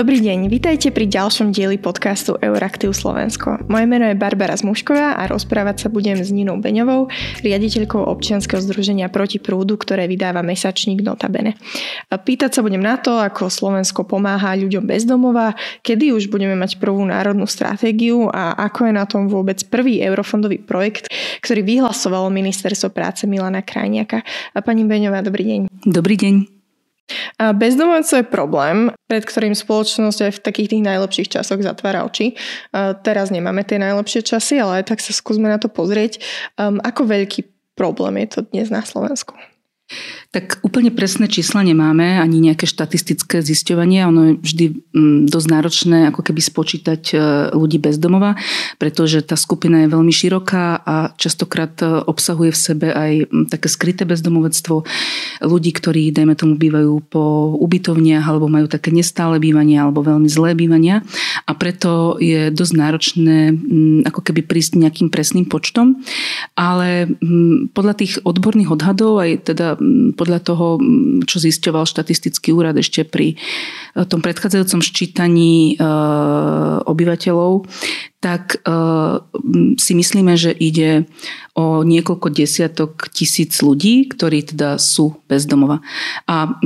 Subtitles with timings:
[0.00, 3.68] Dobrý deň, vítajte pri ďalšom dieli podcastu Euraktiv Slovensko.
[3.68, 7.12] Moje meno je Barbara Zmušková a rozprávať sa budem s Ninou Beňovou,
[7.44, 11.52] riaditeľkou občianskeho združenia Proti prúdu, ktoré vydáva mesačník Notabene.
[12.08, 15.52] Pýtať sa budem na to, ako Slovensko pomáha ľuďom bezdomova,
[15.84, 20.64] kedy už budeme mať prvú národnú stratégiu a ako je na tom vôbec prvý eurofondový
[20.64, 21.12] projekt,
[21.44, 24.24] ktorý vyhlasovalo Ministerstvo práce Milana Krajniaka.
[24.64, 25.60] Pani Beňová, dobrý deň.
[25.84, 26.59] Dobrý deň.
[27.38, 28.76] A bezdomovectvo je problém,
[29.10, 32.38] pred ktorým spoločnosť aj v takých tých najlepších časoch zatvára oči.
[32.70, 36.22] A teraz nemáme tie najlepšie časy, ale aj tak sa skúsme na to pozrieť.
[36.60, 37.40] Um, ako veľký
[37.74, 39.34] problém je to dnes na Slovensku?
[40.30, 44.06] Tak úplne presné čísla nemáme, ani nejaké štatistické zisťovanie.
[44.06, 47.14] Ono je vždy mm, dosť náročné ako keby spočítať e,
[47.50, 48.38] ľudí bez domova,
[48.78, 53.66] pretože tá skupina je veľmi široká a častokrát e, obsahuje v sebe aj mm, také
[53.66, 54.86] skryté bezdomovectvo
[55.42, 60.54] ľudí, ktorí, dajme tomu, bývajú po ubytovniach alebo majú také nestále bývania alebo veľmi zlé
[60.54, 61.02] bývania
[61.50, 65.98] a preto je dosť náročné mm, ako keby prísť nejakým presným počtom.
[66.54, 67.10] Ale
[67.74, 69.79] podľa tých odborných odhadov aj teda
[70.14, 70.76] podľa toho,
[71.24, 75.80] čo zisťoval štatistický úrad ešte pri eh, tom predchádzajúcom ščítaní eh,
[76.84, 77.66] obyvateľov,
[78.20, 78.60] tak
[79.80, 81.08] si myslíme, že ide
[81.58, 85.82] o niekoľko desiatok tisíc ľudí, ktorí teda sú bezdomova.
[86.30, 86.56] A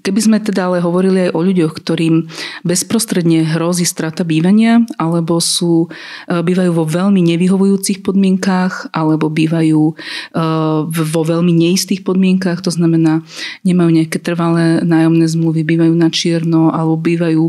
[0.00, 2.30] keby sme teda ale hovorili aj o ľuďoch, ktorým
[2.62, 5.90] bezprostredne hrozí strata bývania, alebo sú,
[6.30, 9.94] e, bývajú vo veľmi nevyhovujúcich podmienkách, alebo bývajú e,
[10.88, 13.26] vo veľmi neistých podmienkách, to znamená,
[13.66, 17.44] nemajú nejaké trvalé nájomné zmluvy, bývajú na čierno, alebo bývajú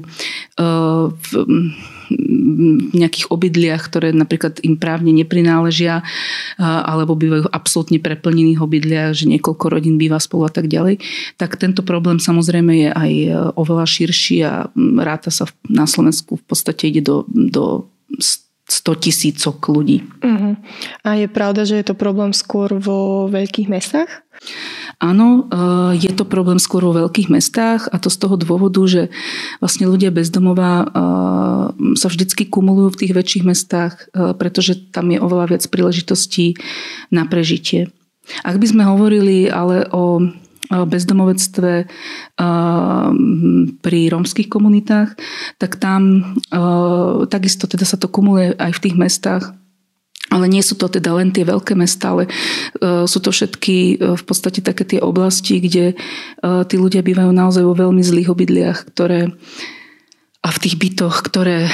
[1.15, 1.29] v
[2.95, 6.05] nejakých obydliach, ktoré napríklad im právne neprináležia,
[6.59, 11.01] alebo bývajú absolútne preplnených obydliach, že niekoľko rodín býva spolu a tak ďalej,
[11.35, 14.53] tak tento problém samozrejme je aj e, oveľa širší a
[15.01, 17.89] ráta sa na Slovensku v podstate ide do, do
[18.65, 20.01] 100 tisícok ľudí.
[20.25, 20.57] Uh-huh.
[21.05, 24.09] A je pravda, že je to problém skôr vo veľkých mestách?
[24.99, 29.11] Áno, e, je to problém skôr vo veľkých mestách a to z toho dôvodu, že
[29.59, 30.87] vlastne ľudia bezdomová e,
[31.99, 36.55] sa vždycky kumulujú v tých väčších mestách, e, pretože tam je oveľa viac príležitostí
[37.11, 37.91] na prežitie.
[38.41, 40.17] Ak by sme hovorili ale o
[40.65, 41.85] bezdomovectve
[43.85, 45.13] pri rómskych komunitách,
[45.61, 46.33] tak tam
[47.29, 49.53] takisto teda sa to kumuluje aj v tých mestách,
[50.33, 52.29] ale nie sú to teda len tie veľké mesta, ale
[52.81, 55.93] sú to všetky v podstate také tie oblasti, kde
[56.41, 59.31] tí ľudia bývajú naozaj vo veľmi zlých obydliach, ktoré
[60.45, 61.65] a v tých bytoch, ktoré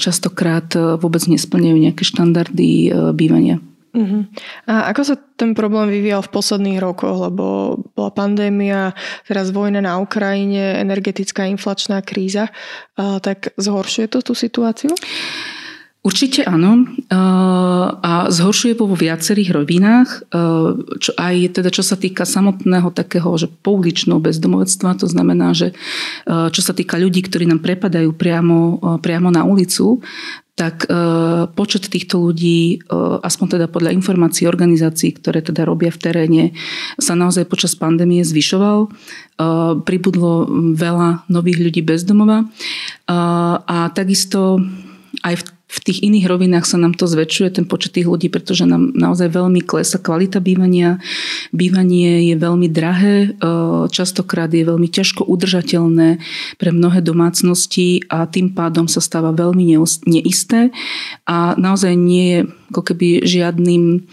[0.00, 3.60] častokrát vôbec nesplňajú nejaké štandardy bývania.
[3.92, 4.24] Uh-huh.
[4.64, 8.96] A ako sa ten problém vyvíjal v posledných rokoch, lebo bola pandémia,
[9.28, 12.48] teraz vojna na Ukrajine, energetická inflačná kríza,
[12.96, 14.96] tak zhoršuje to tú situáciu?
[16.02, 16.82] Určite áno
[18.02, 20.34] a zhoršuje vo viacerých rovinách,
[20.98, 25.70] čo aj teda čo sa týka samotného takého, že pouličného bezdomovectva, to znamená, že
[26.26, 30.02] čo sa týka ľudí, ktorí nám prepadajú priamo, priamo na ulicu,
[30.58, 30.90] tak
[31.54, 32.82] počet týchto ľudí,
[33.22, 36.44] aspoň teda podľa informácií organizácií, ktoré teda robia v teréne,
[36.98, 38.90] sa naozaj počas pandémie zvyšoval.
[39.86, 42.50] Pribudlo veľa nových ľudí bezdomova
[43.06, 44.58] a takisto
[45.22, 48.68] aj v v tých iných rovinách sa nám to zväčšuje, ten počet tých ľudí, pretože
[48.68, 51.00] nám naozaj veľmi klesa kvalita bývania.
[51.56, 53.50] Bývanie je veľmi drahé, e,
[53.88, 56.20] častokrát je veľmi ťažko udržateľné
[56.60, 60.68] pre mnohé domácnosti a tým pádom sa stáva veľmi neisté
[61.24, 64.04] a naozaj nie je ako keby žiadnym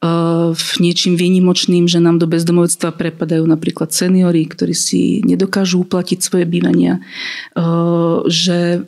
[0.00, 6.48] v niečím výnimočným, že nám do bezdomovectva prepadajú napríklad seniory, ktorí si nedokážu uplatiť svoje
[6.48, 7.04] bývania,
[8.24, 8.80] že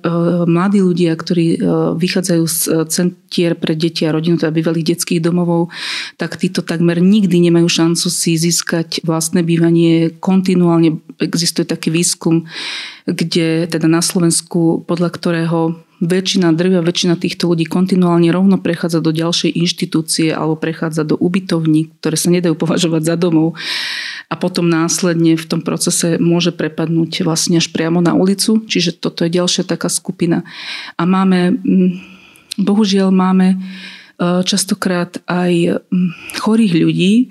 [0.48, 1.60] mladí ľudia, ktorí
[2.00, 5.69] vychádzajú z centier pre deti a rodinu, teda bývalých detských domovov,
[6.16, 10.16] tak títo takmer nikdy nemajú šancu si získať vlastné bývanie.
[10.16, 12.48] Kontinuálne existuje taký výskum,
[13.04, 19.14] kde teda na Slovensku, podľa ktorého väčšina, drvia väčšina týchto ľudí kontinuálne rovno prechádza do
[19.14, 23.54] ďalšej inštitúcie alebo prechádza do ubytovní, ktoré sa nedajú považovať za domov
[24.26, 29.22] a potom následne v tom procese môže prepadnúť vlastne až priamo na ulicu, čiže toto
[29.22, 30.43] je ďalšia taká skupina.
[30.99, 31.90] A máme, mm,
[32.58, 33.56] bohužiaľ máme e,
[34.43, 37.12] častokrát aj mm, chorých ľudí.
[37.14, 37.25] E,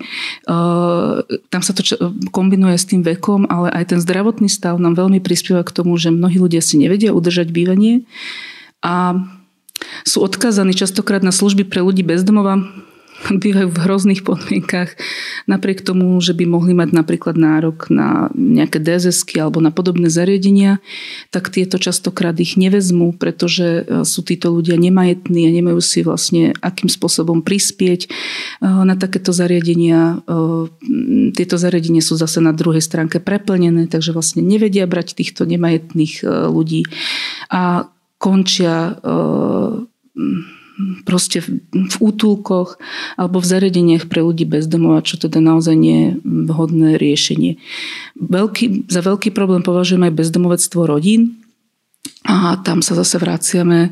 [1.52, 1.84] tam sa to
[2.32, 6.08] kombinuje s tým vekom, ale aj ten zdravotný stav nám veľmi prispieva k tomu, že
[6.08, 8.08] mnohí ľudia si nevedia udržať bývanie
[8.82, 9.16] a
[10.06, 12.62] sú odkázaní častokrát na služby pre ľudí bezdomova,
[13.30, 14.98] bývajú v hrozných podmienkach,
[15.46, 20.82] napriek tomu, že by mohli mať napríklad nárok na nejaké dss alebo na podobné zariadenia,
[21.30, 26.56] tak tieto častokrát ich nevezmú, pretože e, sú títo ľudia nemajetní a nemajú si vlastne
[26.58, 28.08] akým spôsobom prispieť e,
[28.66, 30.22] na takéto zariadenia.
[30.26, 36.26] E, tieto zariadenia sú zase na druhej stránke preplnené, takže vlastne nevedia brať týchto nemajetných
[36.50, 36.82] ľudí.
[37.52, 37.91] A
[38.22, 38.94] končia
[41.04, 42.78] proste v, v útulkoch
[43.18, 47.58] alebo v zariadeniach pre ľudí bez domova, čo teda naozaj nie je vhodné riešenie.
[48.18, 51.41] Veľký, za veľký problém považujem aj bezdomovectvo rodín,
[52.32, 53.90] a tam sa zase vraciame e,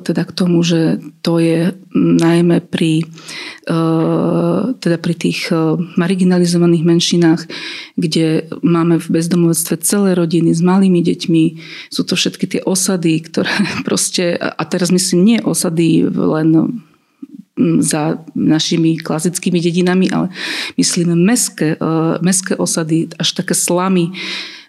[0.00, 3.04] teda k tomu, že to je najmä pri,
[3.68, 3.76] e,
[4.80, 7.40] teda pri tých e, marginalizovaných menšinách,
[8.00, 11.44] kde máme v bezdomovectve celé rodiny s malými deťmi.
[11.92, 13.52] Sú to všetky tie osady, ktoré
[13.88, 16.80] proste, a teraz myslím nie osady len
[17.80, 20.28] za našimi klasickými dedinami, ale
[20.76, 21.80] myslím meské,
[22.20, 24.12] meské osady, až také slamy,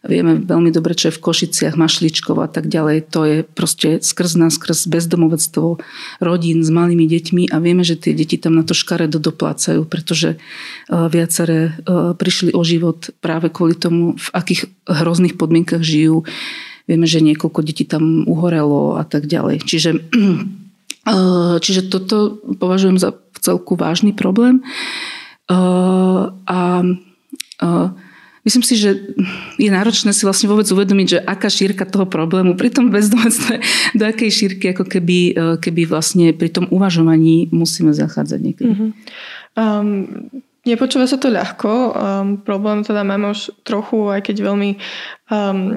[0.05, 3.09] Vieme veľmi dobre, čo je v Košiciach, Mašličkov a tak ďalej.
[3.17, 5.81] To je proste skrz nás, skrz bezdomovectvo
[6.21, 10.37] rodín s malými deťmi a vieme, že tie deti tam na to škaredo doplácajú, pretože
[10.37, 10.37] e,
[10.89, 16.21] viaceré e, prišli o život práve kvôli tomu, v akých hrozných podmienkach žijú.
[16.85, 19.65] Vieme, že niekoľko detí tam uhorelo a tak ďalej.
[19.65, 21.15] Čiže, e,
[21.65, 24.61] čiže toto považujem za celku vážny problém.
[25.47, 26.83] A
[28.47, 28.95] Myslím si, že
[29.59, 33.59] je náročné si vlastne vôbec uvedomiť, že aká šírka toho problému pri tom bezdomovstve,
[33.99, 38.71] do akej šírky ako keby, e, keby vlastne pri tom uvažovaní musíme zachádzať niekedy.
[38.71, 38.89] Mm-hmm.
[39.59, 40.31] Um,
[40.63, 41.71] nepočúva sa to ľahko.
[41.91, 44.79] Um, problém teda máme už trochu, aj keď veľmi
[45.27, 45.75] um,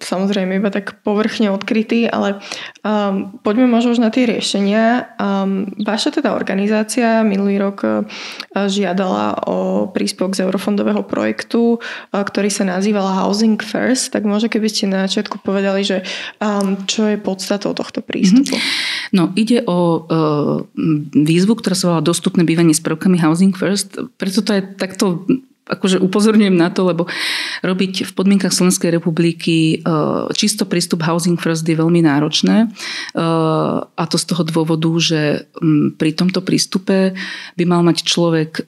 [0.00, 2.42] samozrejme iba tak povrchne odkrytý, ale
[2.84, 5.16] um, poďme možno už na tie riešenia.
[5.16, 8.04] Um, vaša teda organizácia minulý rok uh,
[8.54, 14.68] žiadala o príspevok z eurofondového projektu, uh, ktorý sa nazýval Housing First, tak možno keby
[14.68, 16.02] ste na začiatku povedali, že
[16.42, 18.56] um, čo je podstatou tohto prístupu.
[18.56, 19.14] Mm-hmm.
[19.16, 20.56] No, ide o uh,
[21.14, 23.96] výzvu, ktorá sa volá Dostupné bývanie s prvkami Housing First.
[24.20, 25.24] Preto to je takto
[25.66, 27.10] akože upozorňujem na to, lebo
[27.66, 29.90] robiť v podmienkach Slovenskej republiky e,
[30.30, 32.66] čisto prístup Housing First je veľmi náročné e,
[33.82, 35.50] a to z toho dôvodu, že
[35.98, 37.18] pri tomto prístupe
[37.58, 38.62] by mal mať človek e,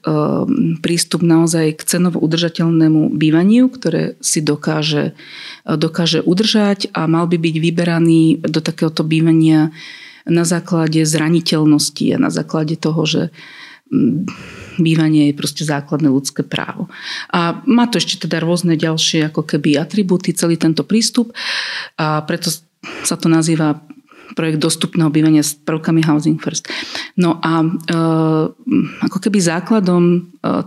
[0.83, 5.15] prístup naozaj k cenovo udržateľnému bývaniu, ktoré si dokáže,
[5.63, 9.71] dokáže udržať a mal by byť vyberaný do takéhoto bývania
[10.27, 13.23] na základe zraniteľnosti a na základe toho, že
[14.79, 16.87] bývanie je proste základné ľudské právo.
[17.33, 21.33] A má to ešte teda rôzne ďalšie ako keby atribúty, celý tento prístup
[21.97, 22.53] a preto
[23.03, 23.81] sa to nazýva
[24.37, 26.69] projekt dostupného bývania s prvkami Housing First.
[27.17, 27.67] No a e,
[29.03, 30.19] ako keby základom e,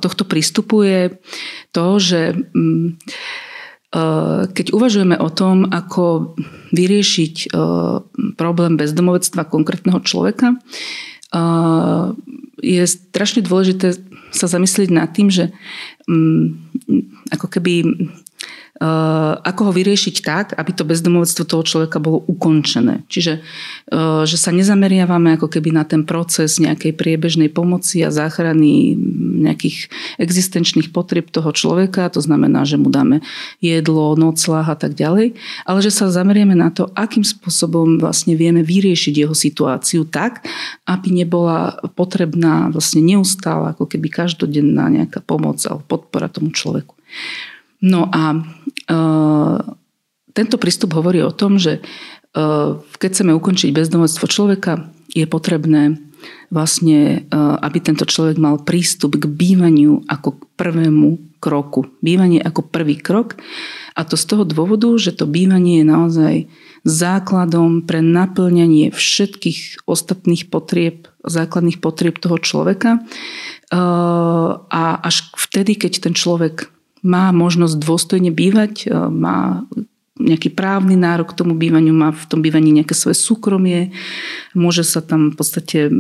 [0.03, 1.01] tohto prístupu je
[1.71, 2.91] to, že mm, e,
[4.51, 6.35] keď uvažujeme o tom, ako
[6.75, 7.47] vyriešiť e,
[8.35, 10.59] problém bezdomovectva konkrétneho človeka,
[12.61, 13.97] je strašne dôležité
[14.33, 15.53] sa zamyslieť nad tým, že
[16.09, 16.57] um,
[17.33, 17.85] ako keby
[19.43, 23.07] ako ho vyriešiť tak, aby to bezdomovectvo toho človeka bolo ukončené.
[23.07, 28.99] Čiže uh, že sa nezameriavame ako keby na ten proces nejakej priebežnej pomoci a záchrany
[29.43, 33.23] nejakých existenčných potrieb toho človeka, to znamená, že mu dáme
[33.59, 35.35] jedlo, noclah a tak ďalej,
[35.67, 40.47] ale že sa zamerieme na to, akým spôsobom vlastne vieme vyriešiť jeho situáciu tak,
[40.87, 46.95] aby nebola potrebná vlastne neustála ako keby každodenná nejaká pomoc alebo podpora tomu človeku.
[47.83, 48.41] No a e,
[50.33, 51.81] tento prístup hovorí o tom, že e,
[52.79, 55.99] keď chceme ukončiť bezdomovstvo človeka, je potrebné
[56.55, 61.91] vlastne, e, aby tento človek mal prístup k bývaniu ako k prvému kroku.
[61.99, 63.43] Bývanie ako prvý krok
[63.99, 66.35] a to z toho dôvodu, že to bývanie je naozaj
[66.87, 73.03] základom pre naplňanie všetkých ostatných potrieb, základných potrieb toho človeka.
[74.67, 76.71] A až vtedy, keď ten človek
[77.03, 79.67] má možnosť dôstojne bývať, e, má
[80.23, 83.91] nejaký právny nárok k tomu bývaniu, má v tom bývaní nejaké svoje súkromie,
[84.55, 85.91] môže sa tam v podstate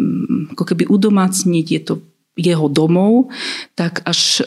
[0.55, 1.95] ako keby udomácniť, je to
[2.33, 3.29] jeho domov,
[3.77, 4.45] tak až e,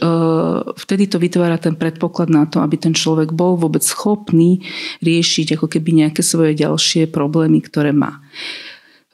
[0.73, 4.65] vtedy to vytvára ten predpoklad na to, aby ten človek bol vôbec schopný
[5.05, 8.25] riešiť ako keby nejaké svoje ďalšie problémy, ktoré má.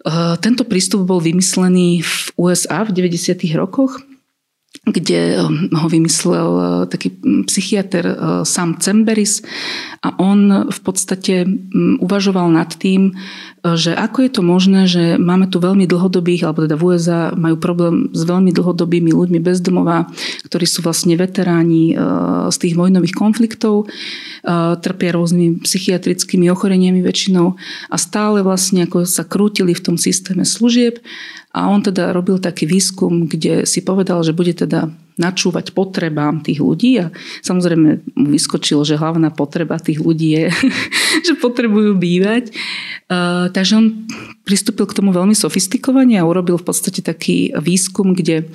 [0.07, 3.43] E, tento prístup bol vymyslený v USA v 90.
[3.59, 3.99] rokoch
[4.81, 5.37] kde
[5.73, 6.49] ho vymyslel
[6.89, 7.13] taký
[7.45, 9.45] psychiatr Sam Cemberis.
[10.01, 11.45] A on v podstate
[12.01, 13.13] uvažoval nad tým,
[13.61, 17.61] že ako je to možné, že máme tu veľmi dlhodobých, alebo teda v USA majú
[17.61, 20.09] problém s veľmi dlhodobými ľuďmi bez domova,
[20.49, 21.93] ktorí sú vlastne veteráni
[22.49, 23.85] z tých vojnových konfliktov,
[24.81, 27.53] trpia rôznymi psychiatrickými ochoreniami väčšinou
[27.93, 30.97] a stále vlastne ako sa krútili v tom systéme služieb.
[31.53, 34.89] A on teda robil taký výskum, kde si povedal, že bude teda
[35.21, 37.13] načúvať potrebám tých ľudí a
[37.45, 40.45] samozrejme mu vyskočilo, že hlavná potreba tých ľudí je,
[41.29, 42.49] že potrebujú bývať.
[43.05, 43.85] Uh, takže on
[44.41, 48.49] pristúpil k tomu veľmi sofistikovane a urobil v podstate taký výskum, kde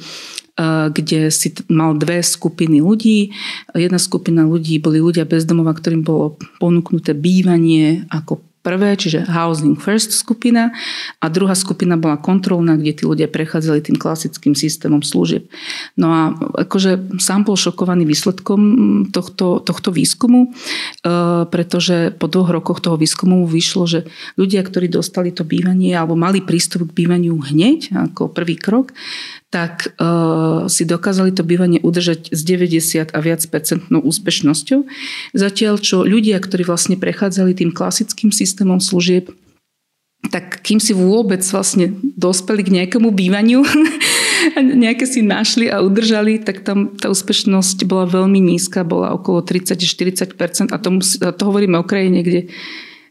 [0.88, 3.28] kde si mal dve skupiny ľudí.
[3.76, 10.10] Jedna skupina ľudí boli ľudia bezdomova, ktorým bolo ponúknuté bývanie ako prvé, čiže Housing First
[10.10, 10.74] skupina
[11.22, 15.46] a druhá skupina bola kontrolná, kde tí ľudia prechádzali tým klasickým systémom služieb.
[15.94, 16.34] No a
[16.66, 18.60] akože sám bol šokovaný výsledkom
[19.14, 24.00] tohto, tohto výskumu, e, pretože po dvoch rokoch toho výskumu vyšlo, že
[24.34, 28.90] ľudia, ktorí dostali to bývanie alebo mali prístup k bývaniu hneď ako prvý krok,
[29.56, 34.84] tak uh, si dokázali to bývanie udržať s 90 a viac percentnou úspešnosťou.
[35.32, 39.32] Zatiaľ, čo ľudia, ktorí vlastne prechádzali tým klasickým systémom služieb,
[40.30, 43.62] tak kým si vôbec vlastne dospeli k nejakému bývaniu,
[44.86, 50.72] nejaké si našli a udržali, tak tam tá úspešnosť bola veľmi nízka, bola okolo 30-40%
[50.72, 50.88] a to,
[51.22, 52.40] a to hovoríme o krajine, kde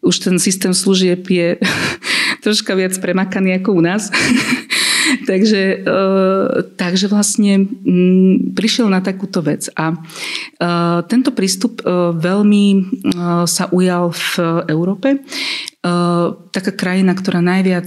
[0.05, 1.57] už ten systém služieb je
[2.45, 4.09] troška viac premakaný ako u nás.
[5.25, 5.94] takže, e,
[6.77, 9.67] takže vlastne mm, prišiel na takúto vec.
[9.74, 9.98] A e,
[11.10, 12.65] tento prístup e, veľmi
[13.50, 14.29] sa ujal v
[14.70, 15.25] Európe.
[16.50, 17.86] Taká krajina, ktorá najviac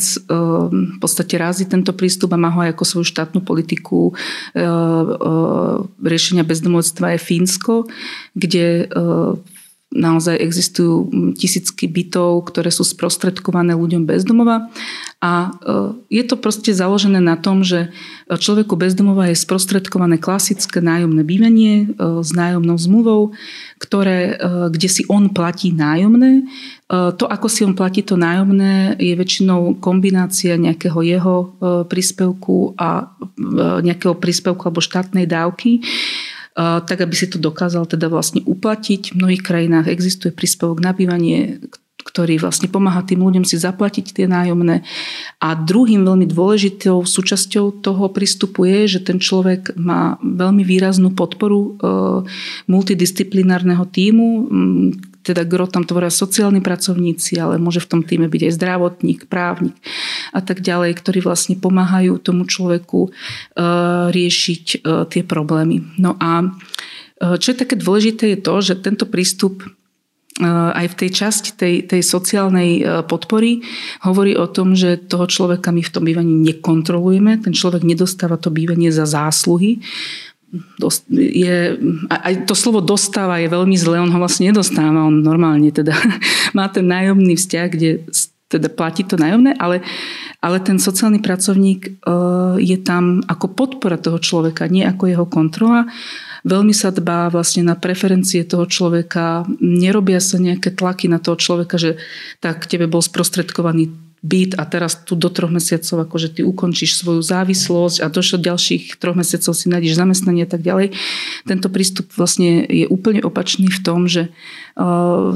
[0.71, 4.14] v podstate razí tento prístup a má ho aj ako svoju štátnu politiku
[5.99, 7.90] riešenia bezdomovstva je Fínsko,
[8.38, 8.87] kde
[9.88, 14.68] naozaj existujú tisícky bytov, ktoré sú sprostredkované ľuďom bezdomova
[15.18, 17.90] a e, je to proste založené na tom, že
[18.28, 21.87] človeku bezdomova je sprostredkované klasické nájomné bývanie e,
[22.23, 23.23] s nájomnou zmluvou,
[23.83, 26.47] ktoré, e, kde si on platí nájomné.
[26.88, 31.37] To, ako si on platí to nájomné, je väčšinou kombinácia nejakého jeho
[31.85, 33.12] príspevku a
[33.85, 35.85] nejakého príspevku alebo štátnej dávky
[36.58, 39.14] tak aby si to dokázal teda vlastne uplatiť.
[39.14, 41.62] V mnohých krajinách existuje príspevok na bývanie,
[42.02, 44.82] ktorý vlastne pomáha tým ľuďom si zaplatiť tie nájomné.
[45.38, 51.60] A druhým veľmi dôležitou súčasťou toho prístupu je, že ten človek má veľmi výraznú podporu
[51.60, 51.70] e,
[52.66, 54.28] multidisciplinárneho týmu,
[55.28, 59.76] teda gro tam tvoria sociálni pracovníci, ale môže v tom týme byť aj zdravotník, právnik
[60.32, 63.11] a tak ďalej, ktorí vlastne pomáhajú tomu človeku e,
[64.08, 64.76] riešiť e,
[65.12, 66.00] tie problémy.
[66.00, 66.47] No a e,
[67.37, 69.61] čo je také dôležité je to, že tento prístup
[70.38, 73.58] aj v tej časti tej, tej sociálnej podpory
[74.06, 77.42] hovorí o tom, že toho človeka my v tom bývaní nekontrolujeme.
[77.42, 79.82] Ten človek nedostáva to bývanie za zásluhy,
[81.12, 81.76] je,
[82.09, 85.93] aj to slovo dostáva je veľmi zlé, on ho vlastne nedostáva, on normálne teda
[86.57, 88.09] má ten nájomný vzťah, kde
[88.49, 89.85] teda platí to nájomné, ale,
[90.40, 95.85] ale ten sociálny pracovník uh, je tam ako podpora toho človeka, nie ako jeho kontrola.
[96.49, 101.76] Veľmi sa dbá vlastne na preferencie toho človeka, nerobia sa nejaké tlaky na toho človeka,
[101.76, 102.00] že
[102.40, 107.22] tak tebe bol sprostredkovaný byt a teraz tu do troch mesiacov akože ty ukončíš svoju
[107.22, 110.94] závislosť a do ďalších troch mesiacov si nájdeš zamestnanie a tak ďalej.
[111.46, 114.34] Tento prístup vlastne je úplne opačný v tom, že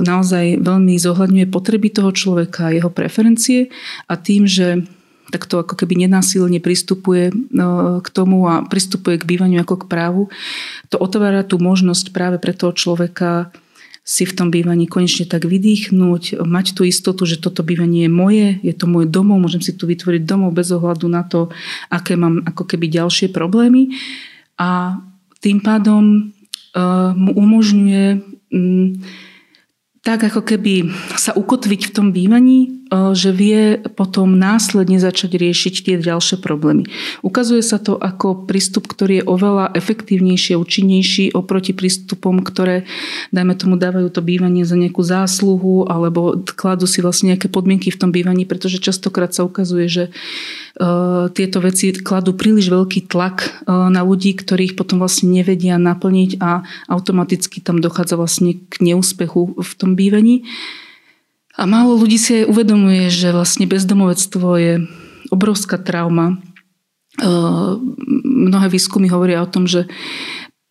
[0.02, 3.70] naozaj veľmi zohľadňuje potreby toho človeka, jeho preferencie
[4.10, 4.82] a tým, že
[5.32, 7.32] takto ako keby nenásilne pristupuje
[8.02, 10.22] k tomu a pristupuje k bývaniu ako k právu,
[10.92, 13.48] to otvára tú možnosť práve pre toho človeka
[14.02, 18.46] si v tom bývaní konečne tak vydýchnuť, mať tú istotu, že toto bývanie je moje,
[18.66, 21.54] je to môj domov, môžem si tu vytvoriť domov bez ohľadu na to,
[21.86, 23.94] aké mám ako keby ďalšie problémy.
[24.58, 24.98] A
[25.38, 26.34] tým pádom
[26.74, 28.04] uh, mu umožňuje
[28.50, 28.98] um,
[30.02, 35.96] tak ako keby sa ukotviť v tom bývaní, že vie potom následne začať riešiť tie
[35.96, 36.84] ďalšie problémy.
[37.24, 42.84] Ukazuje sa to ako prístup, ktorý je oveľa efektívnejší a účinnejší oproti prístupom, ktoré,
[43.32, 48.00] dajme tomu, dávajú to bývanie za nejakú zásluhu alebo kladú si vlastne nejaké podmienky v
[48.00, 50.04] tom bývaní, pretože častokrát sa ukazuje, že
[50.72, 56.40] Eh, tieto veci kladú príliš veľký tlak eh, na ľudí, ktorých potom vlastne nevedia naplniť
[56.40, 60.48] a automaticky tam dochádza vlastne k neúspechu v tom bývaní.
[61.56, 64.72] A málo ľudí si aj uvedomuje, že vlastne bezdomovectvo je
[65.28, 66.40] obrovská trauma.
[68.24, 69.84] Mnohé výskumy hovoria o tom, že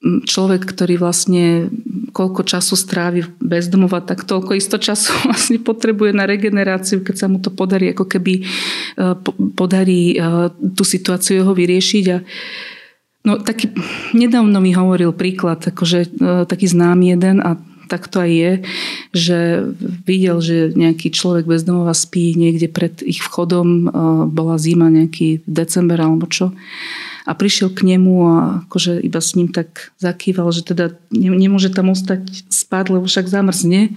[0.01, 1.69] človek, ktorý vlastne
[2.09, 7.27] koľko času strávi bez domova, tak toľko isto času vlastne potrebuje na regeneráciu, keď sa
[7.29, 8.41] mu to podarí ako keby
[9.53, 10.17] podarí
[10.73, 12.05] tú situáciu jeho vyriešiť.
[12.09, 12.17] A
[13.21, 13.69] No taký,
[14.17, 16.17] nedávno mi hovoril príklad, akože
[16.49, 17.53] taký známy jeden a
[17.91, 18.53] tak to aj je,
[19.11, 19.39] že
[20.07, 23.83] videl, že nejaký človek bez domova spí niekde pred ich vchodom, e,
[24.31, 26.55] bola zima nejaký december alebo čo.
[27.27, 31.91] A prišiel k nemu a akože iba s ním tak zakýval, že teda nemôže tam
[31.91, 33.91] ostať spať, lebo však zamrzne.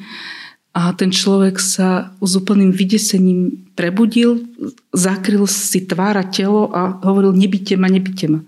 [0.74, 4.42] A ten človek sa s úplným vydesením prebudil,
[4.90, 8.42] zakryl si tvára telo a hovoril, nebyte ma, nebyte ma.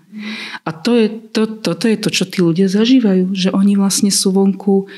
[0.67, 4.35] A to je, to, toto je to, čo tí ľudia zažívajú, že oni vlastne sú
[4.35, 4.91] vonku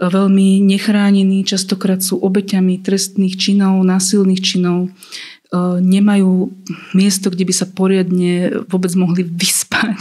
[0.00, 4.90] veľmi nechránení, častokrát sú obeťami trestných činov, násilných činov, e,
[5.84, 6.48] nemajú
[6.96, 10.00] miesto, kde by sa poriadne vôbec mohli vyspať.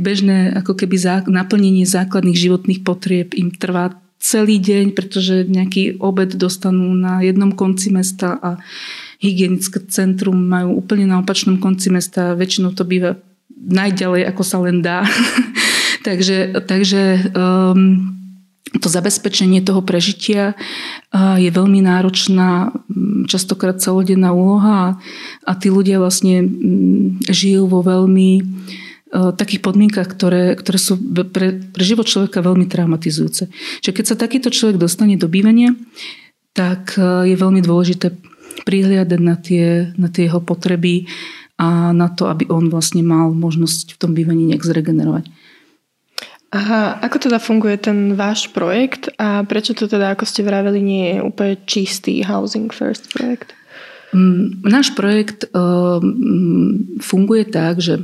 [0.00, 6.96] Bežné ako keby naplnenie základných životných potrieb im trvá celý deň, pretože nejaký obed dostanú
[6.96, 8.56] na jednom konci mesta a
[9.20, 12.32] hygienické centrum majú úplne na opačnom konci mesta.
[12.32, 13.20] Väčšinou to býva
[13.52, 15.04] najďalej, ako sa len dá.
[16.06, 18.15] takže takže um,
[18.66, 20.58] to zabezpečenie toho prežitia
[21.14, 22.74] je veľmi náročná,
[23.30, 24.98] častokrát celodenná úloha
[25.46, 26.42] a tí ľudia vlastne
[27.30, 28.42] žijú vo veľmi
[29.38, 30.98] takých podmienkach, ktoré, ktoré sú
[31.30, 33.48] pre, pre život človeka veľmi traumatizujúce.
[33.80, 35.72] Čiže keď sa takýto človek dostane do bývania,
[36.50, 38.18] tak je veľmi dôležité
[38.66, 41.06] prihliadať na tie, na tie jeho potreby
[41.56, 45.30] a na to, aby on vlastne mal možnosť v tom bývaní nejak zregenerovať.
[46.54, 51.04] Aha, ako teda funguje ten váš projekt a prečo to teda, ako ste vraveli, nie
[51.12, 53.50] je úplne čistý Housing First projekt?
[54.14, 55.98] Mm, náš projekt uh,
[57.02, 57.98] funguje tak, že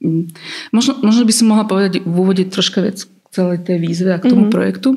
[0.00, 0.24] um,
[0.72, 4.18] možno, možno by som mohla povedať v úvode troška vec k celej tej výzve a
[4.18, 4.56] k tomu mm-hmm.
[4.56, 4.96] projektu.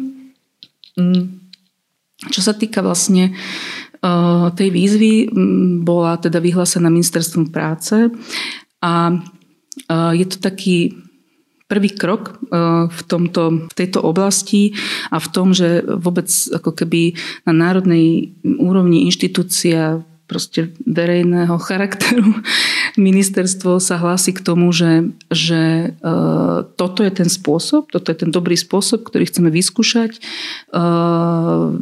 [0.96, 1.44] Um,
[2.32, 3.36] čo sa týka vlastne
[4.00, 8.08] uh, tej výzvy, um, bola teda vyhlásená ministerstvom práce
[8.80, 11.05] a uh, je to taký
[11.66, 12.34] prvý krok e,
[12.88, 14.74] v, tomto, v tejto oblasti
[15.10, 17.18] a v tom, že vôbec ako keby
[17.50, 22.26] na národnej úrovni inštitúcia proste verejného charakteru
[22.96, 28.32] ministerstvo sa hlási k tomu, že, že uh, toto je ten spôsob, toto je ten
[28.32, 30.20] dobrý spôsob, ktorý chceme vyskúšať.
[30.72, 31.80] Uh,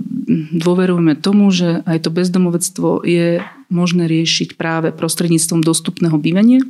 [0.53, 3.41] dôverujeme tomu, že aj to bezdomovectvo je
[3.73, 6.61] možné riešiť práve prostredníctvom dostupného bývania.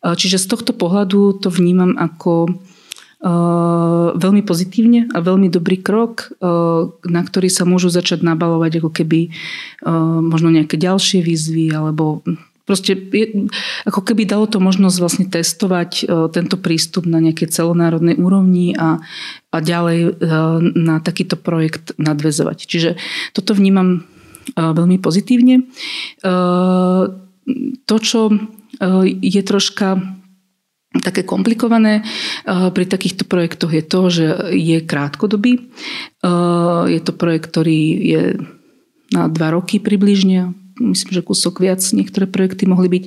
[0.00, 2.54] Čiže z tohto pohľadu to vnímam ako
[4.16, 6.32] veľmi pozitívne a veľmi dobrý krok,
[7.04, 9.28] na ktorý sa môžu začať nabalovať ako keby
[10.24, 12.24] možno nejaké ďalšie výzvy alebo
[12.70, 13.50] proste je,
[13.82, 19.02] ako keby dalo to možnosť vlastne testovať tento prístup na nejakej celonárodnej úrovni a,
[19.50, 20.22] a ďalej
[20.78, 22.58] na takýto projekt nadvezovať.
[22.62, 22.90] Čiže
[23.34, 24.06] toto vnímam
[24.54, 25.66] veľmi pozitívne.
[27.82, 28.20] To, čo
[29.18, 29.98] je troška
[30.90, 32.02] také komplikované
[32.46, 35.70] pri takýchto projektoch je to, že je krátkodobý.
[36.86, 38.22] Je to projekt, ktorý je
[39.10, 40.54] na dva roky približne.
[40.80, 43.04] Myslím, že kúsok viac niektoré projekty mohli byť.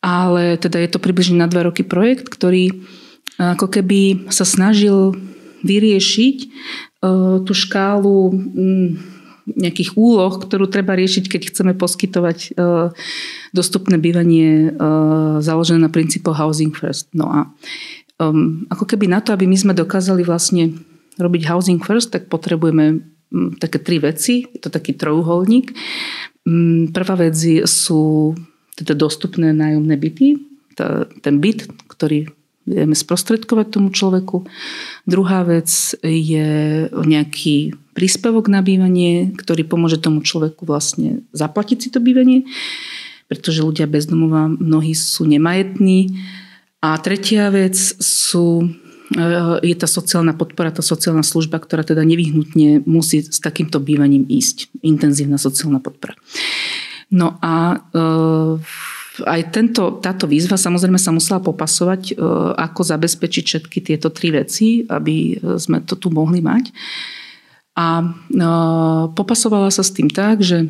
[0.00, 2.86] Ale teda je to približne na dva roky projekt, ktorý
[3.36, 5.18] ako keby sa snažil
[5.66, 6.36] vyriešiť
[7.42, 8.32] tú škálu
[9.46, 12.90] nejakých úloh, ktorú treba riešiť, keď chceme poskytovať e,
[13.54, 14.80] dostupné bývanie e,
[15.38, 17.06] založené na princípoch housing first.
[17.14, 17.38] No a
[18.18, 20.74] um, ako keby na to, aby my sme dokázali vlastne
[21.22, 23.06] robiť housing first, tak potrebujeme
[23.62, 24.50] také tri veci.
[24.50, 25.70] Je to taký trojuholník.
[26.94, 27.34] Prvá vec
[27.66, 28.32] sú
[28.78, 30.38] teda dostupné nájomné byty.
[31.20, 32.30] Ten byt, ktorý
[32.66, 34.46] vieme sprostredkovať tomu človeku.
[35.06, 35.70] Druhá vec
[36.02, 36.48] je
[36.90, 42.42] nejaký príspevok na bývanie, ktorý pomôže tomu človeku vlastne zaplatiť si to bývanie,
[43.30, 46.18] pretože ľudia bez domova mnohí sú nemajetní.
[46.82, 48.70] A tretia vec sú,
[49.62, 54.82] je tá sociálna podpora, tá sociálna služba, ktorá teda nevyhnutne musí s takýmto bývaním ísť.
[54.82, 56.18] Intenzívna sociálna podpora.
[57.14, 58.02] No a e,
[59.22, 62.14] aj tento, táto výzva samozrejme sa musela popasovať, e,
[62.58, 66.74] ako zabezpečiť všetky tieto tri veci, aby sme to tu mohli mať.
[67.76, 68.00] A
[69.12, 70.64] popasovala sa s tým tak, že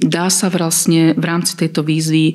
[0.00, 2.34] dá sa vlastne v rámci tejto výzvy e,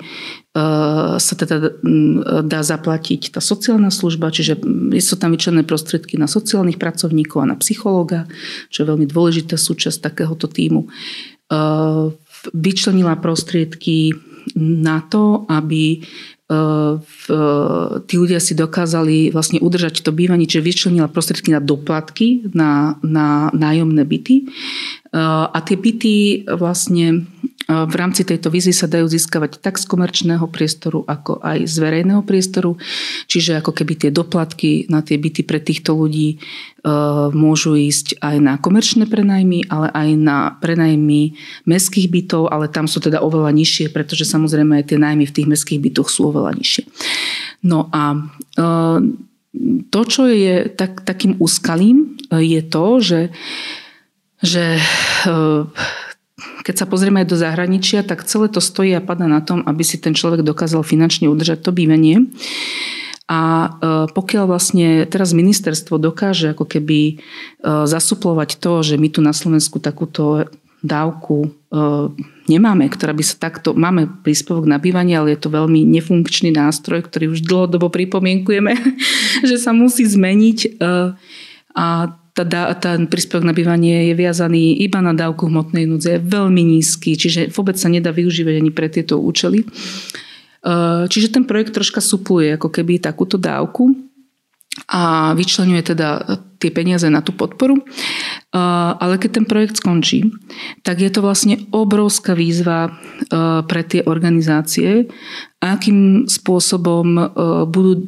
[1.17, 4.62] sa teda mm, dá zaplatiť tá sociálna služba, čiže
[5.02, 8.30] sú tam vyčlené prostriedky na sociálnych pracovníkov a na psychológa,
[8.69, 10.86] čo je veľmi dôležitá súčasť takéhoto týmu.
[10.86, 10.89] E,
[12.54, 14.13] vyčlenila prostriedky
[14.58, 16.06] na to, aby
[18.10, 23.54] tí ľudia si dokázali vlastne udržať to bývanie, čiže vyčlenila prostriedky na doplatky, na, na
[23.54, 24.50] nájomné byty.
[25.13, 27.26] A tie byty vlastne
[27.69, 32.26] v rámci tejto vízy sa dajú získavať tak z komerčného priestoru, ako aj z verejného
[32.26, 32.82] priestoru.
[33.30, 36.41] Čiže ako keby tie doplatky na tie byty pre týchto ľudí
[37.34, 41.38] môžu ísť aj na komerčné prenajmy, ale aj na prenajmy
[41.69, 45.50] mestských bytov, ale tam sú teda oveľa nižšie, pretože samozrejme aj tie najmy v tých
[45.50, 46.89] mestských bytoch sú oveľa nižšie.
[47.69, 48.17] No a
[49.89, 53.22] to, čo je tak, takým úskalým, je to, že,
[54.39, 54.80] že
[56.63, 59.84] keď sa pozrieme aj do zahraničia, tak celé to stojí a pada na tom, aby
[59.84, 62.30] si ten človek dokázal finančne udržať to bývanie.
[63.30, 63.69] A e,
[64.10, 67.13] pokiaľ vlastne teraz ministerstvo dokáže ako keby e,
[67.86, 70.49] zasuplovať to, že my tu na Slovensku takúto
[70.82, 71.49] dávku e,
[72.49, 77.06] nemáme, ktorá by sa takto, máme príspevok na bývanie, ale je to veľmi nefunkčný nástroj,
[77.06, 78.73] ktorý už dlhodobo pripomienkujeme,
[79.49, 80.82] že sa musí zmeniť.
[81.78, 81.86] A
[82.45, 87.15] tá, ten príspevok na bývanie je viazaný iba na dávku hmotnej núdze, je veľmi nízky,
[87.17, 89.63] čiže vôbec sa nedá využívať ani pre tieto účely.
[89.63, 89.67] E,
[91.08, 93.95] čiže ten projekt troška supluje ako keby takúto dávku
[94.88, 97.80] a vyčlenuje teda tie peniaze na tú podporu.
[98.52, 100.28] Ale keď ten projekt skončí,
[100.84, 102.91] tak je to vlastne obrovská výzva
[103.65, 105.08] pre tie organizácie,
[105.63, 107.32] akým spôsobom
[107.71, 108.08] budú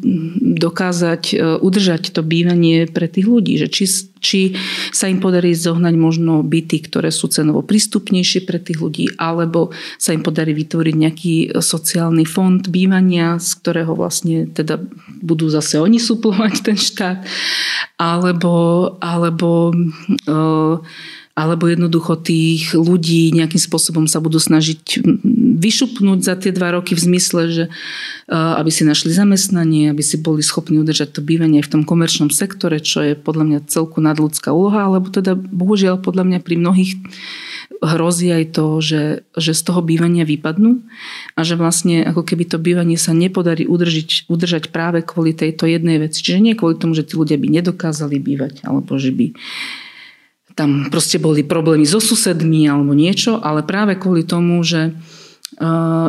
[0.59, 3.55] dokázať udržať to bývanie pre tých ľudí.
[3.55, 3.83] Že či,
[4.21, 4.55] či
[4.93, 10.13] sa im podarí zohnať možno byty, ktoré sú cenovo prístupnejšie pre tých ľudí, alebo sa
[10.13, 14.77] im podarí vytvoriť nejaký sociálny fond bývania, z ktorého vlastne teda
[15.19, 17.25] budú zase oni suplovať ten štát,
[17.97, 19.73] alebo alebo,
[20.29, 20.75] eh,
[21.31, 24.99] alebo jednoducho tých ľudí nejakým spôsobom sa budú snažiť
[25.61, 30.19] vyšupnúť za tie dva roky v zmysle, že eh, aby si našli zamestnanie, aby si
[30.19, 34.51] boli schopní udržať to bývanie v tom komerčnom sektore, čo je podľa mňa celku nadľudská
[34.51, 36.91] úloha, alebo teda bohužiaľ podľa mňa pri mnohých
[37.81, 40.85] hrozí aj to, že, že z toho bývania vypadnú
[41.33, 45.97] a že vlastne ako keby to bývanie sa nepodarí udržiť, udržať práve kvôli tejto jednej
[45.97, 46.21] veci.
[46.21, 49.33] Čiže nie kvôli tomu, že tí ľudia by nedokázali bývať alebo že by
[50.55, 54.95] tam proste boli problémy so susedmi alebo niečo, ale práve kvôli tomu, že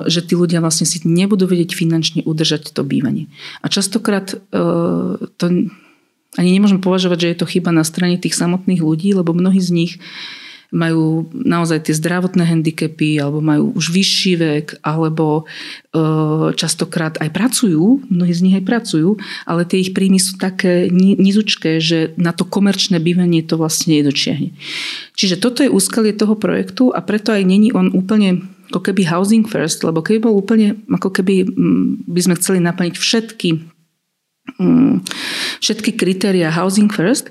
[0.06, 3.28] že tí ľudia vlastne si nebudú vedieť finančne udržať to bývanie.
[3.60, 4.32] A častokrát
[5.36, 5.44] to
[6.38, 9.70] ani nemôžem považovať, že je to chyba na strane tých samotných ľudí, lebo mnohí z
[9.74, 9.92] nich
[10.72, 16.02] majú naozaj tie zdravotné handicapy alebo majú už vyšší vek alebo e,
[16.56, 21.76] častokrát aj pracujú, mnohí z nich aj pracujú, ale tie ich príjmy sú také nizučké,
[21.76, 24.56] že na to komerčné bývanie to vlastne nedočiahne.
[25.12, 29.44] Čiže toto je úskalie toho projektu a preto aj není on úplne ako keby housing
[29.44, 31.44] first, lebo keby bol úplne, ako keby
[32.08, 33.72] by sme chceli naplniť všetky
[35.62, 37.30] všetky kritéria housing first,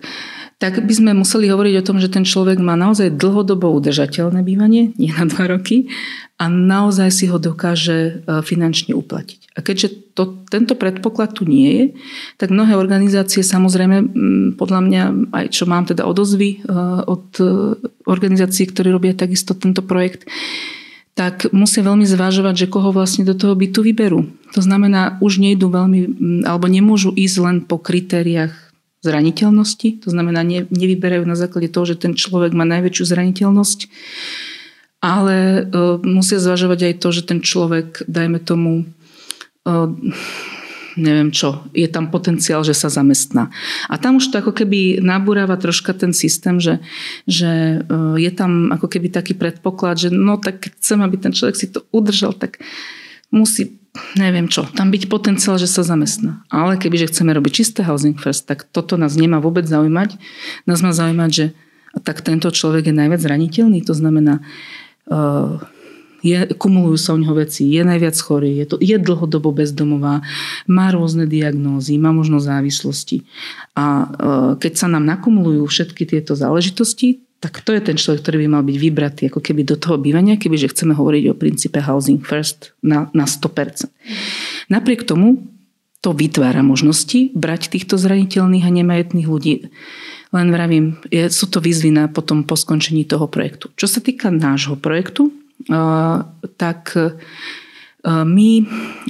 [0.62, 4.93] tak by sme museli hovoriť o tom, že ten človek má naozaj dlhodobo udržateľné bývanie,
[4.93, 5.89] nie na dva roky,
[6.38, 8.12] a naozaj si ho dokáže e,
[8.45, 9.58] finančne uplatiť.
[9.58, 11.86] A keďže to, tento predpoklad tu nie je,
[12.38, 14.13] tak mnohé organizácie samozrejme,
[14.54, 16.69] podľa mňa, aj čo mám teda odozvy e,
[17.10, 17.45] od e,
[18.06, 20.30] organizácií, ktoré robia takisto tento projekt,
[21.17, 24.30] tak musia veľmi zvážovať, že koho vlastne do toho bytu vyberú.
[24.54, 26.00] To znamená, už nejdu veľmi,
[26.45, 28.71] alebo nemôžu ísť len po kritériách
[29.02, 30.06] zraniteľnosti.
[30.06, 33.80] To znamená, ne, nevyberajú na základe toho, že ten človek má najväčšiu zraniteľnosť,
[35.02, 38.86] ale uh, musia zvažovať aj to, že ten človek, dajme tomu,
[39.66, 39.90] uh,
[40.94, 43.50] neviem čo, je tam potenciál, že sa zamestná.
[43.90, 46.78] A tam už to ako keby nabúrava troška ten systém, že,
[47.26, 51.58] že uh, je tam ako keby taký predpoklad, že no tak chcem, aby ten človek
[51.58, 52.62] si to udržal, tak
[53.34, 53.81] musí
[54.15, 56.43] neviem čo, tam byť potenciál, že sa zamestná.
[56.47, 60.15] Ale kebyže chceme robiť čisté housing first, tak toto nás nemá vôbec zaujímať.
[60.63, 61.45] Nás má zaujímať, že
[62.08, 64.39] tak tento človek je najviac zraniteľný, to znamená,
[65.12, 65.60] uh,
[66.23, 70.23] je, kumulujú sa u neho veci, je najviac chorý, je, to, je dlhodobo bezdomová,
[70.71, 73.27] má rôzne diagnózy, má možno závislosti.
[73.75, 74.08] A uh,
[74.56, 78.63] keď sa nám nakumulujú všetky tieto záležitosti, tak to je ten človek, ktorý by mal
[78.63, 83.10] byť vybratý ako keby do toho bývania, kebyže chceme hovoriť o princípe housing first na,
[83.17, 83.89] na 100%.
[84.69, 85.41] Napriek tomu
[86.06, 89.73] to vytvára možnosti brať týchto zraniteľných a nemajetných ľudí.
[90.32, 93.73] Len vravím, je, sú to výzvy na potom po skončení toho projektu.
[93.73, 95.34] Čo sa týka nášho projektu,
[95.69, 96.25] uh,
[96.62, 96.93] tak
[98.06, 98.50] my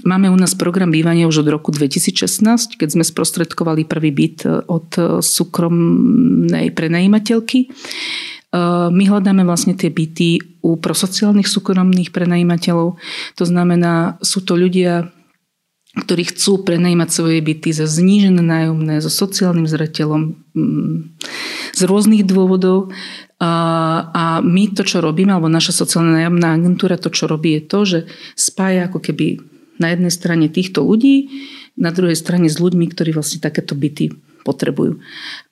[0.03, 4.89] máme u nás program bývania už od roku 2016, keď sme sprostredkovali prvý byt od
[5.23, 7.71] súkromnej prenajímateľky.
[8.91, 12.99] My hľadáme vlastne tie byty u prosociálnych súkromných prenajímateľov.
[13.39, 15.07] To znamená, sú to ľudia,
[15.91, 20.97] ktorí chcú prenajímať svoje byty za znížené nájomné, so sociálnym zreteľom, mm,
[21.75, 22.91] z rôznych dôvodov.
[23.41, 27.79] A, my to, čo robíme, alebo naša sociálna nájomná agentúra to, čo robí, je to,
[27.89, 27.99] že
[28.37, 29.41] spája ako keby
[29.81, 31.25] na jednej strane týchto ľudí,
[31.79, 34.97] na druhej strane s ľuďmi, ktorí vlastne takéto byty potrebujú.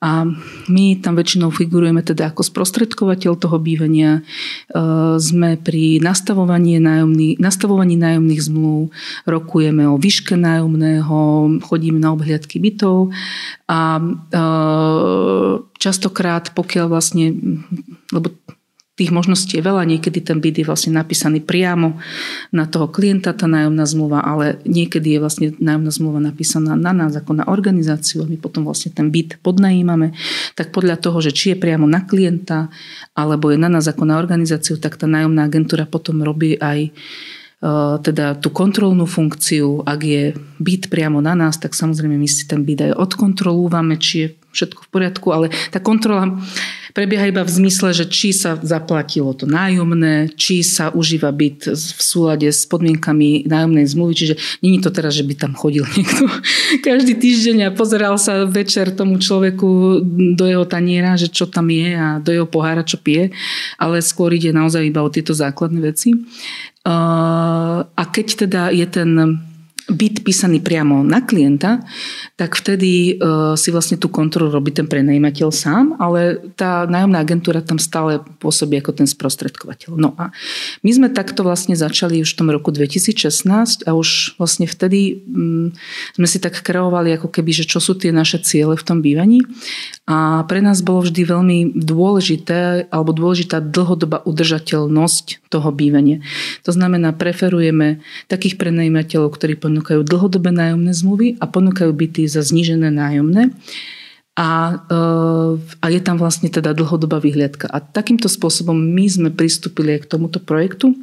[0.02, 0.26] A
[0.66, 4.20] my tam väčšinou figurujeme teda ako sprostredkovateľ toho bývania.
[4.20, 4.22] E,
[5.22, 8.90] sme pri nastavovaní, nájomný, nastavovaní nájomných zmluv,
[9.24, 11.18] rokujeme o výške nájomného,
[11.62, 13.14] chodíme na obhliadky bytov
[13.70, 14.02] a e,
[15.78, 17.32] častokrát, pokiaľ vlastne,
[18.10, 18.34] lebo
[19.00, 19.88] tých možností je veľa.
[19.88, 21.96] Niekedy ten byt je vlastne napísaný priamo
[22.52, 27.16] na toho klienta, tá nájomná zmluva, ale niekedy je vlastne nájomná zmluva napísaná na nás
[27.16, 30.12] ako na organizáciu a my potom vlastne ten byt podnajímame.
[30.52, 32.68] Tak podľa toho, že či je priamo na klienta
[33.16, 36.92] alebo je na nás ako na organizáciu, tak tá nájomná agentúra potom robí aj
[37.60, 42.48] Eh, teda tú kontrolnú funkciu, ak je byt priamo na nás, tak samozrejme my si
[42.48, 46.40] ten byt aj odkontrolúvame, či je všetko v poriadku, ale tá kontrola
[46.92, 52.00] prebieha iba v zmysle, že či sa zaplatilo to nájomné, či sa užíva byt v
[52.00, 56.26] súlade s podmienkami nájomnej zmluvy, čiže není to teraz, že by tam chodil niekto
[56.80, 60.00] každý týždeň a pozeral sa večer tomu človeku
[60.34, 63.34] do jeho taniera, že čo tam je a do jeho pohára, čo pije,
[63.76, 66.14] ale skôr ide naozaj iba o tieto základné veci.
[66.86, 69.10] A keď teda je ten
[69.90, 71.82] byt písaný priamo na klienta,
[72.38, 77.60] tak vtedy uh, si vlastne tú kontrolu robí ten prenajímateľ sám, ale tá nájomná agentúra
[77.60, 79.98] tam stále pôsobí ako ten sprostredkovateľ.
[79.98, 80.30] No a
[80.86, 85.74] my sme takto vlastne začali už v tom roku 2016 a už vlastne vtedy um,
[86.14, 89.42] sme si tak kreovali ako keby, že čo sú tie naše ciele v tom bývaní
[90.10, 96.18] a pre nás bolo vždy veľmi dôležité alebo dôležitá dlhodobá udržateľnosť toho bývania.
[96.66, 102.92] To znamená, preferujeme takých prenajímateľov, ktorí ponúkajú dlhodobé nájomné zmluvy a ponúkajú byty za znížené
[102.92, 103.50] nájomné.
[104.38, 107.68] A, eh, a je tam vlastne teda dlhodobá vyhliadka.
[107.68, 110.96] A takýmto spôsobom my sme pristúpili aj k tomuto projektu.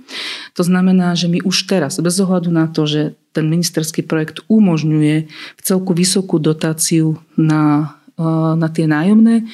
[0.57, 5.29] To znamená, že my už teraz, bez ohľadu na to, že ten ministerský projekt umožňuje
[5.29, 7.93] v celku vysokú dotáciu na
[8.57, 9.45] na tie nájomné.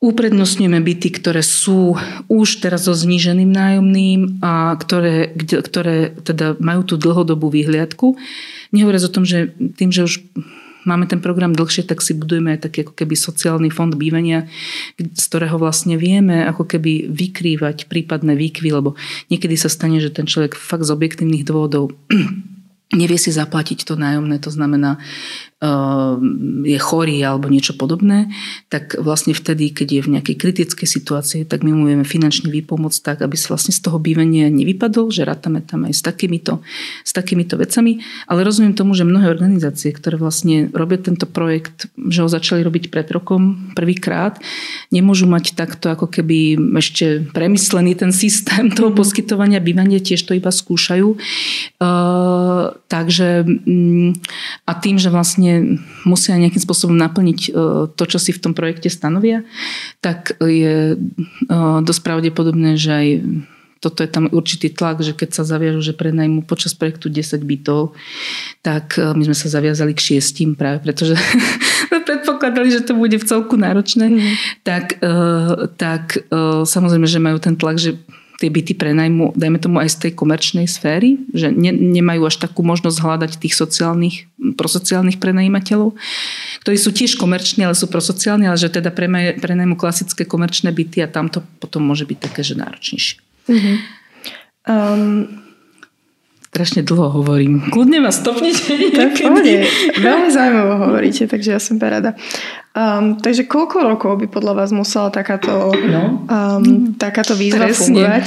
[0.00, 1.92] Uprednostňujeme byty, ktoré sú
[2.32, 8.16] už teraz so zníženým nájomným a ktoré, ktoré teda majú tú dlhodobú výhliadku.
[8.72, 10.24] Nehovoriac o tom, že tým, že už
[10.88, 14.48] máme ten program dlhšie, tak si budujeme aj taký ako keby sociálny fond bývania,
[14.96, 18.96] z ktorého vlastne vieme ako keby vykrývať prípadné výkvy, lebo
[19.28, 21.92] niekedy sa stane, že ten človek fakt z objektívnych dôvodov
[22.90, 24.98] nevie si zaplatiť to nájomné, to znamená,
[25.60, 28.32] Ehm, je chorý alebo niečo podobné,
[28.72, 33.00] tak vlastne vtedy, keď je v nejakej kritickej situácii, tak my mu vieme finančne vypomôcť
[33.04, 36.64] tak, aby sa vlastne z toho bývania nevypadol, že rátame tam aj s takýmito,
[37.04, 38.00] s takýmito vecami.
[38.24, 42.88] Ale rozumiem tomu, že mnohé organizácie, ktoré vlastne robia tento projekt, že ho začali robiť
[42.88, 44.40] pred rokom prvýkrát,
[44.88, 48.96] nemôžu mať takto ako keby ešte premyslený ten systém toho mm-hmm.
[48.96, 51.20] poskytovania bývania, tiež to iba skúšajú.
[52.90, 54.10] Takže mm,
[54.66, 57.50] a tým, že vlastne vlastne musia nejakým spôsobom naplniť e,
[57.94, 59.46] to, čo si v tom projekte stanovia,
[60.02, 60.96] tak je e,
[61.86, 63.08] dosť pravdepodobné, že aj
[63.80, 67.96] toto je tam určitý tlak, že keď sa zaviažu, že prenajmú počas projektu 10 bytov,
[68.60, 71.16] tak e, my sme sa zaviazali k šiestim práve, pretože
[72.08, 74.34] predpokladali, že to bude v celku náročné, mm.
[74.66, 74.98] tak,
[75.78, 76.18] tak
[76.66, 77.96] samozrejme, že majú ten tlak, že
[78.40, 82.64] tie byty prenajmu, dajme tomu aj z tej komerčnej sféry, že ne, nemajú až takú
[82.64, 84.24] možnosť hľadať tých sociálnych,
[84.56, 85.92] prosociálnych prenajímateľov,
[86.64, 88.88] ktorí sú tiež komerční, ale sú prosociálni, ale že teda
[89.36, 93.20] prenajmu klasické komerčné byty a tam to potom môže byť také, že náročnejšie.
[93.44, 93.76] Mm-hmm.
[94.64, 95.49] Um,
[96.50, 97.70] strašne dlho hovorím.
[97.70, 98.74] Kľudne ma stopnite.
[98.90, 99.22] Tak
[100.02, 102.18] Veľmi zaujímavo hovoríte, takže ja som rada.
[102.74, 106.26] Um, takže koľko rokov by podľa vás musela takáto, no.
[106.26, 107.82] um, takáto výzva Presne.
[107.86, 108.24] fungovať?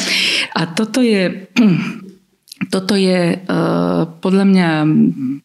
[0.55, 1.21] A toto je...
[2.63, 4.69] Toto je uh, podľa mňa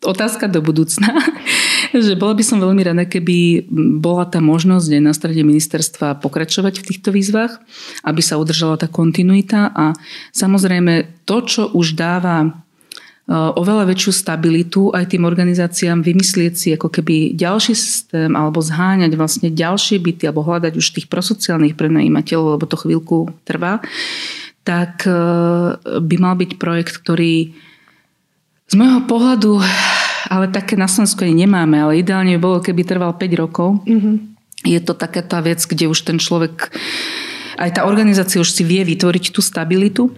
[0.06, 1.18] otázka do budúcna,
[2.06, 3.66] že bola by som veľmi rada, keby
[3.98, 7.58] bola tá možnosť aj na strane ministerstva pokračovať v týchto výzvach,
[8.06, 9.98] aby sa udržala tá kontinuita a
[10.30, 12.54] samozrejme to, čo už dáva
[13.28, 19.48] oveľa väčšiu stabilitu aj tým organizáciám vymyslieť si ako keby ďalší systém alebo zháňať vlastne
[19.52, 23.84] ďalšie byty alebo hľadať už tých prosociálnych prenajímateľov, lebo to chvíľku trvá,
[24.64, 25.12] tak e,
[26.00, 27.52] by mal byť projekt, ktorý
[28.68, 29.60] z môjho pohľadu,
[30.32, 33.84] ale také na Slovensku ani nemáme, ale ideálne by bolo, keby trval 5 rokov.
[33.84, 34.16] Mm-hmm.
[34.64, 36.72] Je to taká tá vec, kde už ten človek
[37.58, 40.14] aj tá organizácia už si vie vytvoriť tú stabilitu.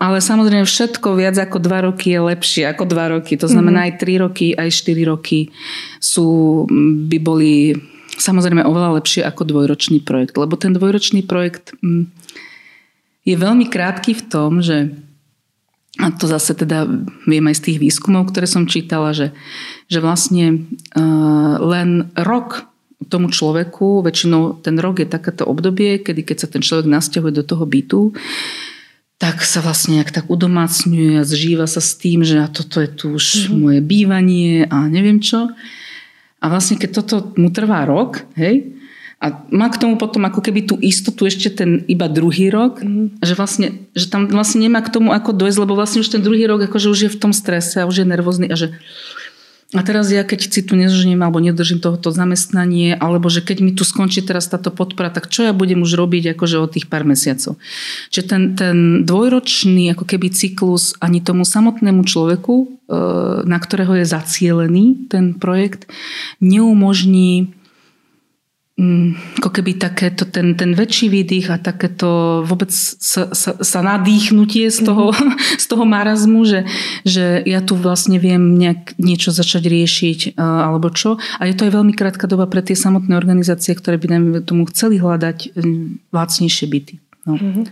[0.00, 3.36] Ale samozrejme všetko viac ako dva roky je lepšie ako dva roky.
[3.36, 3.94] To znamená mm-hmm.
[3.94, 5.52] aj tri roky, aj štyri roky
[6.00, 6.64] sú,
[7.10, 7.76] by boli
[8.16, 10.38] samozrejme oveľa lepšie ako dvojročný projekt.
[10.38, 11.74] Lebo ten dvojročný projekt
[13.24, 14.94] je veľmi krátky v tom, že
[15.94, 16.90] a to zase teda
[17.22, 19.30] viem aj z tých výskumov, ktoré som čítala, že,
[19.86, 20.66] že vlastne
[20.98, 22.66] uh, len rok
[23.08, 27.44] tomu človeku, väčšinou ten rok je takéto obdobie, kedy keď sa ten človek nasťahuje do
[27.44, 28.00] toho bytu,
[29.18, 32.88] tak sa vlastne nejak tak udomácňuje a zžíva sa s tým, že a toto je
[32.90, 33.56] tu už mm-hmm.
[33.56, 35.48] moje bývanie a neviem čo.
[36.42, 38.74] A vlastne keď toto mu trvá rok, hej,
[39.24, 43.24] a má k tomu potom ako keby tú istotu ešte ten iba druhý rok, mm.
[43.24, 46.44] že, vlastne, že tam vlastne nemá k tomu ako dojsť, lebo vlastne už ten druhý
[46.44, 48.76] rok akože už je v tom strese a už je nervózny a že
[49.74, 53.74] a teraz ja keď si tu nezožením alebo nedržím tohoto zamestnanie, alebo že keď mi
[53.74, 57.02] tu skončí teraz táto podpora, tak čo ja budem už robiť akože od tých pár
[57.02, 57.58] mesiacov.
[58.14, 62.66] Čiže ten, ten dvojročný ako keby cyklus ani tomu samotnému človeku, e,
[63.42, 65.90] na ktorého je zacielený ten projekt,
[66.38, 67.50] neumožní
[68.74, 74.82] ako keby takéto, ten, ten väčší výdych a takéto vôbec sa, sa, sa nadýchnutie z
[74.82, 75.38] toho, mm.
[75.62, 76.66] z toho marazmu, že,
[77.06, 81.22] že ja tu vlastne viem nejak niečo začať riešiť alebo čo.
[81.38, 84.66] A je to aj veľmi krátka doba pre tie samotné organizácie, ktoré by nám tomu
[84.66, 85.54] chceli hľadať
[86.10, 86.94] lacnejšie byty.
[87.30, 87.38] No.
[87.38, 87.66] Mm-hmm.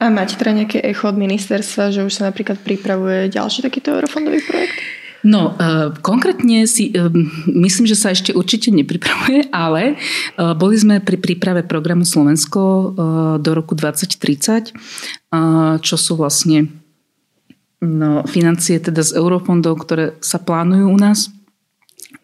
[0.00, 4.40] A máte teda nejaké echo od ministerstva, že už sa napríklad pripravuje ďalší takýto eurofondový
[4.40, 4.80] projekt?
[5.20, 7.12] No, uh, konkrétne si uh,
[7.52, 12.84] myslím, že sa ešte určite nepripravuje, ale uh, boli sme pri príprave programu Slovensko uh,
[13.36, 16.72] do roku 2030, uh, čo sú vlastne
[17.84, 21.28] no, financie teda z eurofondov, ktoré sa plánujú u nás.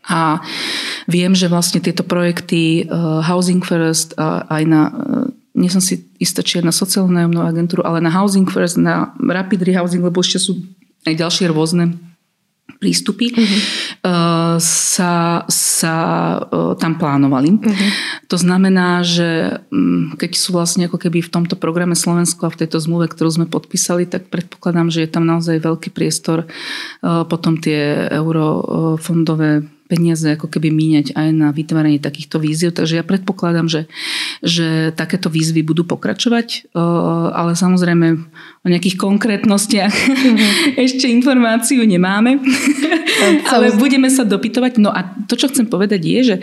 [0.07, 0.41] A
[1.05, 6.05] viem, že vlastne tieto projekty uh, Housing First uh, aj na uh, nie som si
[6.21, 10.21] istá, či je na sociálnu nájomnú agentúru, ale na Housing First, na Rapid Rehousing, lebo
[10.21, 10.61] ešte sú
[11.09, 11.97] aj ďalšie rôzne
[12.77, 14.59] prístupy uh-huh.
[14.61, 15.13] sa,
[15.49, 15.97] sa
[16.45, 17.57] eh, tam plánovali.
[17.57, 17.91] Uh-huh.
[18.29, 22.67] To znamená, že mm, keď sú vlastne ako keby v tomto programe Slovensko a v
[22.67, 26.45] tejto zmluve, ktorú sme podpísali, tak predpokladám, že je tam naozaj veľký priestor
[27.01, 32.75] potom tie eurofondové peniaze ako keby míňať aj na vytváranie takýchto víziev.
[32.75, 33.83] Takže ja predpokladám, že,
[34.43, 36.75] že takéto výzvy budú pokračovať,
[37.33, 38.07] ale samozrejme
[38.67, 40.79] o nejakých konkrétnostiach mm-hmm.
[40.87, 42.43] ešte informáciu nemáme,
[43.55, 44.83] ale budeme sa dopytovať.
[44.83, 46.37] No a to, čo chcem povedať je, že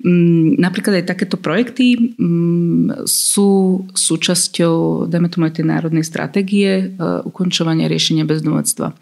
[0.00, 6.04] m, mm, napríklad aj takéto projekty m, mm, sú súčasťou, dajme tomu aj tej národnej
[6.06, 8.96] stratégie uh, ukončovania riešenia bezdomovectva.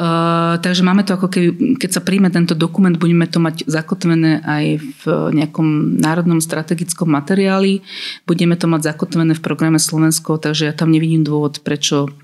[0.00, 4.38] Uh, takže máme to ako keby, keď sa príjme tento dokument, budeme to mať zakotvené
[4.46, 4.64] aj
[5.02, 7.82] v nejakom národnom strategickom materiáli,
[8.22, 12.14] budeme to mať zakotvené v programe Slovensko, takže ja tam nevidím dôvod, prečo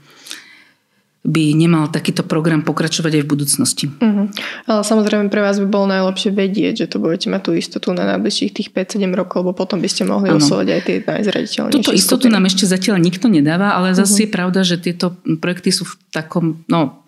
[1.26, 3.84] by nemal takýto program pokračovať aj v budúcnosti.
[3.90, 4.30] Uh-huh.
[4.70, 8.06] Ale samozrejme pre vás by bolo najlepšie vedieť, že to budete mať tú istotu na
[8.14, 10.38] najbližších tých 5-7 rokov, lebo potom by ste mohli ano.
[10.38, 12.34] oslovať aj tie najzraditeľnejšie Túto istotu skupiny.
[12.38, 14.22] nám ešte zatiaľ nikto nedáva, ale zase uh-huh.
[14.22, 17.02] je pravda, že tieto projekty sú v takom, no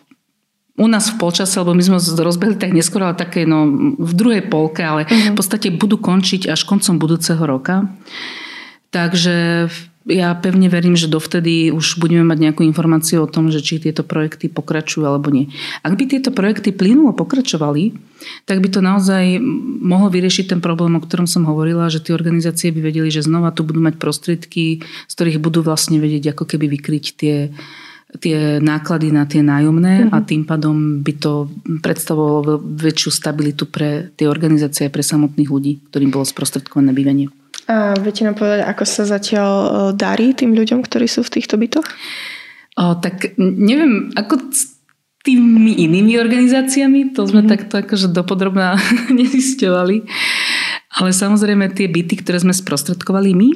[0.78, 3.66] u nás v polčase, lebo my sme rozbehli tak neskoro, ale také no,
[3.98, 5.34] v druhej polke, ale uh-huh.
[5.34, 7.90] v podstate budú končiť až koncom budúceho roka.
[8.94, 9.68] Takže
[10.08, 14.00] ja pevne verím, že dovtedy už budeme mať nejakú informáciu o tom, že či tieto
[14.00, 15.52] projekty pokračujú alebo nie.
[15.84, 17.92] Ak by tieto projekty plynulo pokračovali,
[18.48, 19.36] tak by to naozaj
[19.84, 23.52] mohlo vyriešiť ten problém, o ktorom som hovorila, že tie organizácie by vedeli, že znova
[23.52, 27.36] tu budú mať prostriedky, z ktorých budú vlastne vedieť ako keby vykryť tie
[28.16, 30.14] tie náklady na tie nájomné mm-hmm.
[30.16, 30.24] a mhm.
[30.24, 31.52] tým pádom by to
[31.84, 37.28] predstavovalo väčšiu stabilitu pre tie organizácie a pre samotných ľudí, ktorým bolo sprostredkované bývanie.
[37.68, 41.60] A viete nám povedať, ako sa zatiaľ e, darí tým ľuďom, ktorí sú v týchto
[41.60, 41.84] bytoch?
[42.80, 44.80] O, tak neviem, ako s
[45.20, 47.52] tými inými organizáciami, to sme mm-hmm.
[47.52, 48.80] takto akože dopodrobná
[49.20, 49.96] nezisťovali.
[50.96, 53.48] Ale samozrejme tie byty, ktoré sme sprostredkovali my,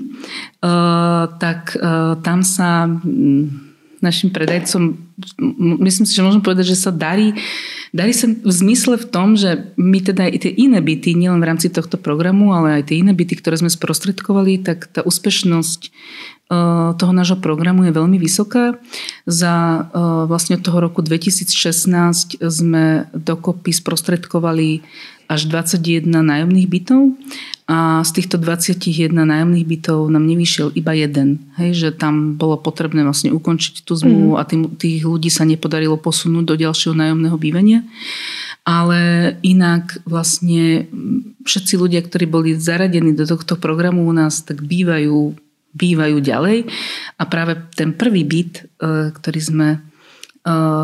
[0.60, 2.84] uh, tak uh, tam sa...
[2.84, 3.71] Um,
[4.02, 4.98] našim predajcom,
[5.86, 7.38] myslím si, že môžem povedať, že sa darí,
[7.94, 11.48] darí sa v zmysle v tom, že my teda aj tie iné byty, nielen v
[11.48, 15.90] rámci tohto programu, ale aj tie iné byty, ktoré sme sprostredkovali, tak tá úspešnosť e,
[16.98, 18.82] toho nášho programu je veľmi vysoká.
[19.24, 19.80] Za e,
[20.26, 24.82] vlastne od toho roku 2016 sme dokopy sprostredkovali
[25.32, 27.16] až 21 nájomných bytov
[27.64, 31.40] a z týchto 21 nájomných bytov nám nevyšiel iba jeden.
[31.56, 34.38] Hej, že tam bolo potrebné vlastne ukončiť tú zmluvu mm.
[34.38, 37.80] a tým, tých ľudí sa nepodarilo posunúť do ďalšieho nájomného bývania.
[38.68, 40.86] Ale inak vlastne
[41.48, 45.34] všetci ľudia, ktorí boli zaradení do tohto programu u nás, tak bývajú
[45.72, 46.68] bývajú ďalej.
[47.16, 48.68] A práve ten prvý byt,
[49.16, 49.68] ktorý sme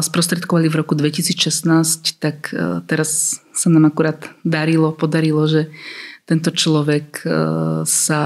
[0.00, 2.48] sprostredkovali v roku 2016, tak
[2.88, 5.74] teraz sa nám akurát darilo, podarilo, že
[6.30, 7.26] tento človek
[7.82, 8.20] sa,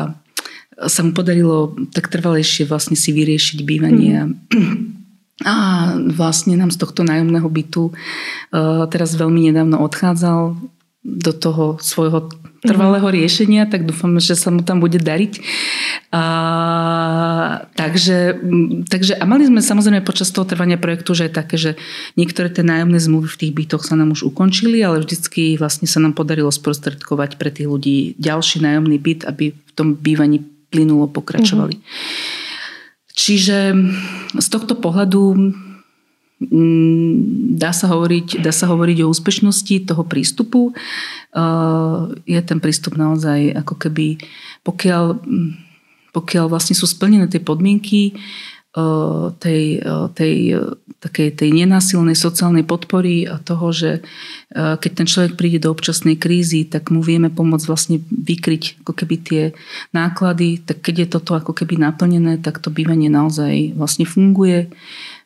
[0.76, 4.36] sa mu podarilo tak trvalejšie vlastne si vyriešiť bývanie.
[4.52, 5.00] Mm.
[5.42, 5.54] A
[6.12, 7.90] vlastne nám z tohto nájomného bytu
[8.92, 10.54] teraz veľmi nedávno odchádzal
[11.02, 12.30] do toho svojho
[12.62, 13.14] trvalého mhm.
[13.18, 15.42] riešenia, tak dúfam, že sa mu tam bude dariť.
[16.14, 16.24] A,
[17.74, 18.38] takže,
[18.86, 21.70] takže, a mali sme samozrejme počas toho trvania projektu, že je také, že
[22.14, 25.98] niektoré tie nájomné zmluvy v tých bytoch sa nám už ukončili, ale vždycky vlastne sa
[25.98, 31.82] nám podarilo sprostredkovať pre tých ľudí ďalší nájomný byt, aby v tom bývaní plynulo pokračovali.
[31.82, 32.50] Mm-hmm.
[33.12, 33.58] Čiže
[34.38, 35.52] z tohto pohľadu
[37.56, 40.72] dá sa hovoriť, dá sa hovoriť o úspešnosti toho prístupu.
[41.32, 44.20] Uh, je ten prístup naozaj ako keby,
[44.66, 45.50] pokiaľ, mm,
[46.10, 48.18] pokiaľ vlastne sú splnené tie podmienky
[48.74, 50.58] uh, tej, uh, tej,
[51.02, 53.90] takej, tej nenásilnej sociálnej podpory a toho, že
[54.52, 59.16] keď ten človek príde do občasnej krízy, tak mu vieme pomôcť vlastne vykryť ako keby
[59.18, 59.42] tie
[59.96, 64.68] náklady, tak keď je toto ako keby naplnené, tak to bývanie naozaj vlastne funguje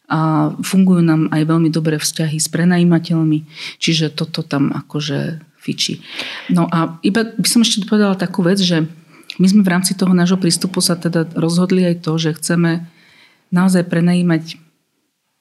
[0.06, 3.42] a fungujú nám aj veľmi dobré vzťahy s prenajímateľmi,
[3.82, 5.98] čiže toto tam akože fičí.
[6.46, 8.86] No a iba by som ešte povedala takú vec, že
[9.42, 12.86] my sme v rámci toho nášho prístupu sa teda rozhodli aj to, že chceme
[13.50, 14.62] naozaj prenajímať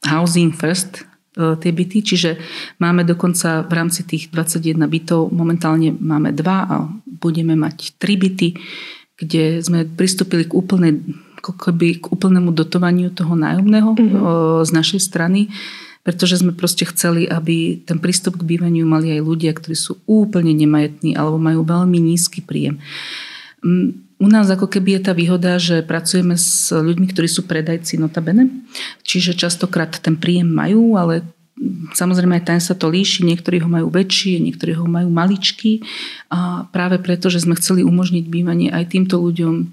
[0.09, 1.05] housing first
[1.37, 2.41] e, tie byty, čiže
[2.81, 8.57] máme dokonca v rámci tých 21 bytov, momentálne máme dva a budeme mať tri byty,
[9.15, 10.99] kde sme pristúpili k úplnej
[11.45, 14.23] ako keby k úplnému dotovaniu toho nájomného mm-hmm.
[14.65, 15.53] z našej strany,
[16.01, 20.57] pretože sme proste chceli, aby ten prístup k bývaniu mali aj ľudia, ktorí sú úplne
[20.57, 22.81] nemajetní alebo majú veľmi nízky príjem.
[24.15, 28.49] U nás ako keby je tá výhoda, že pracujeme s ľuďmi, ktorí sú predajci notabene,
[29.05, 31.21] čiže častokrát ten príjem majú, ale
[31.95, 35.79] Samozrejme aj ten sa to líši, niektorí ho majú väčší, niektorí ho majú maličký
[36.27, 39.71] a práve preto, že sme chceli umožniť bývanie aj týmto ľuďom,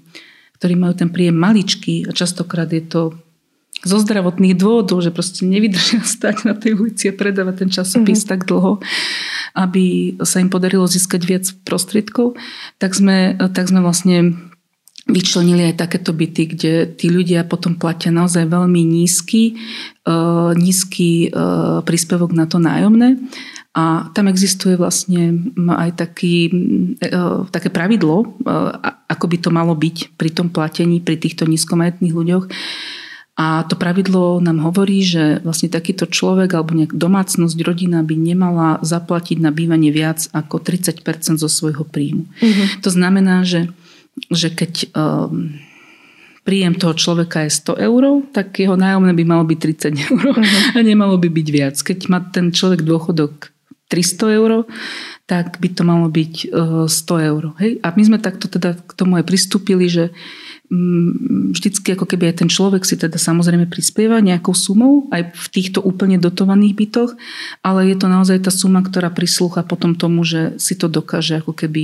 [0.63, 3.19] ktorí majú ten príjem maličký a častokrát je to
[3.83, 8.31] zo zdravotných dôvodov, že proste nevydržia stať na tej ulici a predávať ten časopis mm-hmm.
[8.31, 8.79] tak dlho,
[9.59, 12.39] aby sa im podarilo získať viac prostriedkov,
[12.79, 14.39] tak sme, tak sme vlastne
[15.03, 19.59] vyčlenili aj takéto byty, kde tí ľudia potom platia naozaj veľmi nízky,
[20.07, 23.19] uh, nízky uh, príspevok na to nájomné
[23.73, 26.53] a tam existuje vlastne aj taký,
[27.01, 28.25] e, také pravidlo, e,
[29.09, 32.45] ako by to malo byť pri tom platení pri týchto nízkomajetných ľuďoch.
[33.33, 38.77] A to pravidlo nám hovorí, že vlastne takýto človek alebo nejak domácnosť, rodina by nemala
[38.85, 42.29] zaplatiť na bývanie viac ako 30% zo svojho príjmu.
[42.29, 42.65] Uh-huh.
[42.85, 43.73] To znamená, že,
[44.29, 45.57] že keď um,
[46.45, 49.57] príjem toho človeka je 100 eur, tak jeho nájomné by malo byť
[49.97, 50.77] 30 eur uh-huh.
[50.77, 51.75] a nemalo by byť viac.
[51.81, 53.52] Keď má ten človek dôchodok
[53.93, 54.65] 300 eur,
[55.29, 57.43] tak by to malo byť 100 eh, eur.
[57.61, 57.71] Hej?
[57.85, 60.09] A my sme takto teda k tomu aj pristúpili, že
[61.53, 65.79] vždycky ako keby aj ten človek si teda samozrejme prispieva nejakou sumou aj v týchto
[65.85, 67.11] úplne dotovaných bytoch,
[67.61, 71.53] ale je to naozaj tá suma, ktorá prislúcha potom tomu, že si to dokáže ako
[71.53, 71.83] keby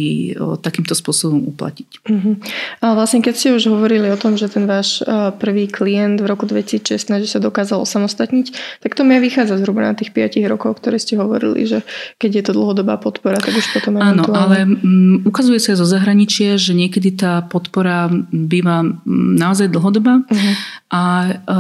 [0.66, 2.02] takýmto spôsobom uplatiť.
[2.10, 2.36] Uh-huh.
[2.82, 5.06] Ale vlastne keď ste už hovorili o tom, že ten váš
[5.38, 9.94] prvý klient v roku 2016 že sa dokázal osamostatniť, tak to mi vychádza zhruba na
[9.94, 11.86] tých 5 rokov, ktoré ste hovorili, že
[12.18, 15.88] keď je to dlhodobá podpora, tak už potom Áno, ale um, ukazuje sa aj zo
[15.88, 18.79] zahraničia, že niekedy tá podpora býva
[19.40, 20.54] naozaj dlhodobá uh-huh.
[20.92, 21.02] a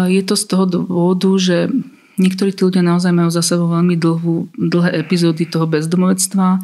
[0.10, 1.72] je to z toho dôvodu, že
[2.20, 6.60] niektorí tí ľudia naozaj majú za sebou veľmi dlhú, dlhé epizódy toho bezdomovectva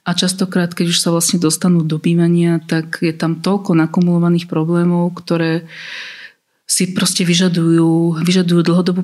[0.00, 5.12] a častokrát, keď už sa vlastne dostanú do bývania, tak je tam toľko nakumulovaných problémov,
[5.12, 5.68] ktoré
[6.70, 9.02] si proste vyžadujú, vyžadujú dlhodobú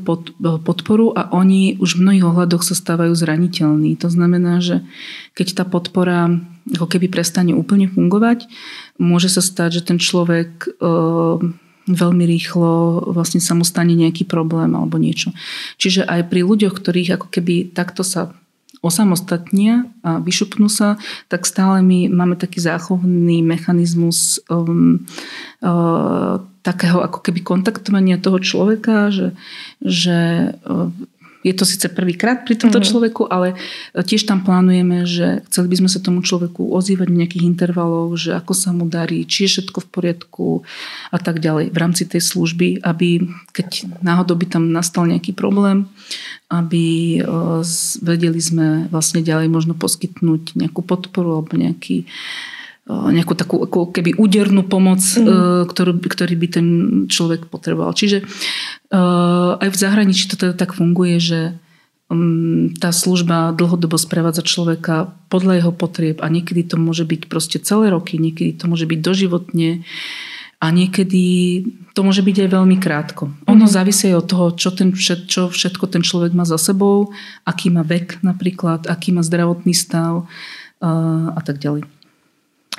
[0.62, 3.99] podporu a oni už v mnohých ohľadoch sa stávajú zraniteľní.
[3.99, 4.87] To znamená, že
[5.35, 6.31] keď tá podpora
[6.79, 8.47] ako keby prestane úplne fungovať,
[8.97, 10.70] môže sa stať, že ten človek e,
[11.86, 15.30] veľmi rýchlo vlastne sa mu stane nejaký problém alebo niečo.
[15.78, 18.34] Čiže aj pri ľuďoch, ktorých ako keby takto sa
[18.84, 25.03] osamostatnia a vyšupnú sa, tak stále my máme taký záchovný mechanizmus um,
[25.64, 29.34] uh, takého ako keby kontaktovania toho človeka, že,
[29.82, 30.18] že
[30.55, 30.92] uh,
[31.47, 32.90] je to síce prvýkrát pri tomto mm-hmm.
[32.90, 33.55] človeku, ale
[33.94, 38.34] tiež tam plánujeme, že chceli by sme sa tomu človeku ozývať v nejakých intervaloch, že
[38.34, 40.47] ako sa mu darí, či je všetko v poriadku
[41.14, 45.86] a tak ďalej v rámci tej služby, aby keď náhodou by tam nastal nejaký problém,
[46.51, 47.22] aby
[48.03, 52.11] vedeli sme vlastne ďalej možno poskytnúť nejakú podporu alebo nejaký
[52.87, 55.66] nejakú takú ako keby údernú pomoc, mm.
[55.66, 56.66] ktorú, ktorý by ten
[57.11, 57.91] človek potreboval.
[57.91, 58.22] Čiže
[59.59, 61.41] aj v zahraničí to teda tak funguje, že
[62.07, 67.59] mm, tá služba dlhodobo sprevádza človeka podľa jeho potrieb a niekedy to môže byť proste
[67.59, 69.82] celé roky, niekedy to môže byť doživotne
[70.62, 71.24] a niekedy
[71.91, 73.34] to môže byť aj veľmi krátko.
[73.51, 73.72] Ono mm.
[73.74, 74.95] závisí od toho, čo, ten,
[75.26, 77.11] čo všetko ten človek má za sebou,
[77.43, 80.30] aký má vek napríklad, aký má zdravotný stav
[80.78, 81.95] a tak ďalej.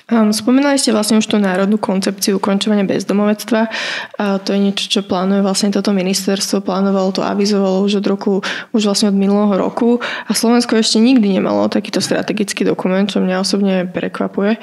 [0.08, 3.68] Um, spomínali ste vlastne už tú národnú koncepciu ukončovania bezdomovectva.
[4.16, 6.64] A to je niečo, čo plánuje vlastne toto ministerstvo.
[6.64, 8.39] Plánovalo to, avizovalo už od roku,
[8.72, 9.99] už vlastne od minulého roku.
[9.99, 14.55] A Slovensko ešte nikdy nemalo takýto strategický dokument, čo mňa osobne prekvapuje.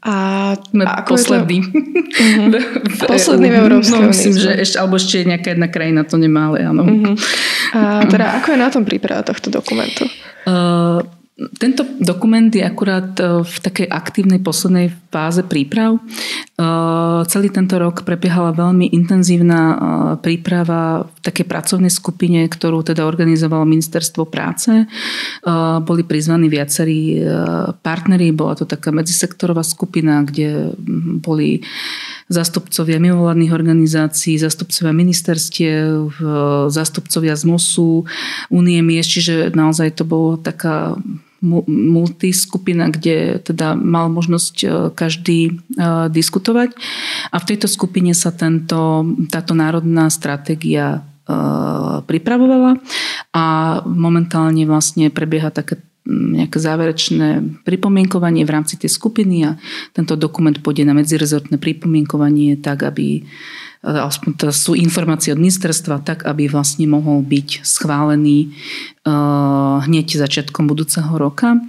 [0.00, 0.14] A
[0.72, 1.58] Sme posledný.
[1.60, 1.68] To...
[2.16, 3.08] Uh-huh.
[3.12, 6.64] posledný v Európskej no, myslím, že ešte, alebo ešte nejaká jedna krajina to nemá, ale
[6.64, 6.88] áno.
[6.88, 7.14] Uh-huh.
[7.76, 10.08] A teda ako je na tom príprava tohto dokumentu?
[10.48, 11.04] Uh,
[11.36, 16.00] tento dokument je akurát e, v takej aktívnej poslednej fáze príprav.
[16.00, 16.64] E,
[17.28, 19.76] celý tento rok prebiehala veľmi intenzívna e,
[20.24, 24.88] príprava v takej pracovnej skupine, ktorú teda organizovalo Ministerstvo práce.
[25.82, 27.20] Boli prizvaní viacerí
[27.82, 30.72] partneri, bola to taká medzisektorová skupina, kde
[31.20, 31.60] boli
[32.30, 36.18] zastupcovia mimovládnych organizácií, zastupcovia ministerstiev,
[36.70, 38.06] zastupcovia z MOSu,
[38.50, 40.94] Únie miest, čiže naozaj to bolo taká
[41.44, 45.52] multiskupina, kde teda mal možnosť e, každý e,
[46.08, 46.72] diskutovať.
[47.32, 51.00] A v tejto skupine sa tento, táto národná stratégia e,
[52.08, 52.80] pripravovala
[53.36, 53.44] a
[53.84, 55.76] momentálne vlastne prebieha také
[56.06, 59.58] nejaké záverečné pripomienkovanie v rámci tej skupiny a
[59.90, 63.26] tento dokument pôjde na medzirezortné pripomienkovanie tak, aby
[63.84, 68.54] aspoň to sú informácie od ministerstva, tak aby vlastne mohol byť schválený
[69.04, 71.60] uh, hneď začiatkom budúceho roka.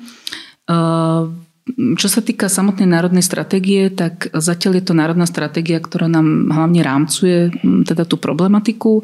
[1.75, 6.79] Čo sa týka samotnej národnej stratégie, tak zatiaľ je to národná stratégia, ktorá nám hlavne
[6.79, 7.51] rámcuje
[7.83, 9.03] teda tú problematiku.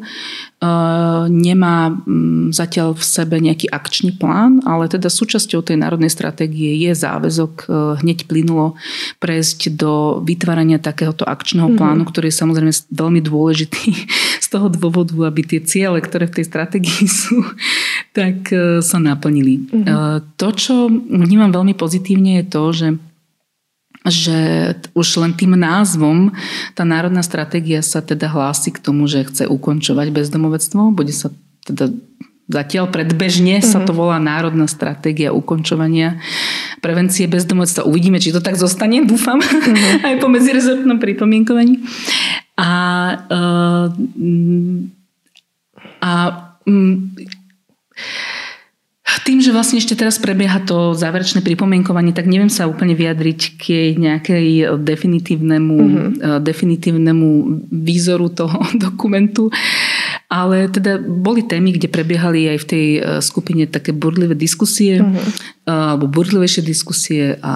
[1.28, 1.92] nemá
[2.56, 7.66] zatiaľ v sebe nejaký akčný plán, ale teda súčasťou tej národnej stratégie je záväzok e,
[8.00, 8.80] hneď plynulo
[9.20, 11.76] prejsť do vytvárania takéhoto akčného mhm.
[11.76, 12.10] plánu, mm-hmm.
[12.16, 13.86] ktorý je samozrejme veľmi dôležitý
[14.44, 17.44] z toho dôvodu, aby tie ciele, ktoré v tej stratégii sú,
[18.14, 19.66] tak e, sa naplnili.
[19.66, 20.38] Mm-hmm.
[20.38, 22.88] To, čo vnímam veľmi pozitívne, je to, že
[24.04, 26.28] že už len tým názvom
[26.76, 30.92] tá národná stratégia sa teda hlási k tomu, že chce ukončovať bezdomovectvo.
[30.92, 31.32] Bude sa
[31.64, 31.88] teda
[32.44, 33.98] Zatiaľ predbežne sa to mhm.
[34.04, 36.20] volá Národná stratégia ukončovania
[36.84, 37.88] prevencie bezdomovectva.
[37.88, 40.04] Uvidíme, či to tak zostane, dúfam, uh-huh.
[40.04, 41.80] aj po medzirezortnom pripomienkovaní.
[42.60, 42.70] A,
[43.32, 43.88] uh,
[46.04, 46.12] a
[46.68, 47.16] um,
[49.24, 53.62] tým, že vlastne ešte teraz prebieha to záverečné pripomienkovanie, tak neviem sa úplne vyjadriť k
[53.64, 56.44] jej nejakej definitívnemu, mm-hmm.
[56.44, 57.28] definitívnemu
[57.72, 59.48] výzoru toho dokumentu.
[60.28, 65.68] Ale teda boli témy, kde prebiehali aj v tej e, skupine také burlivé diskusie, mm-hmm.
[65.68, 67.54] alebo burlivejšie diskusie a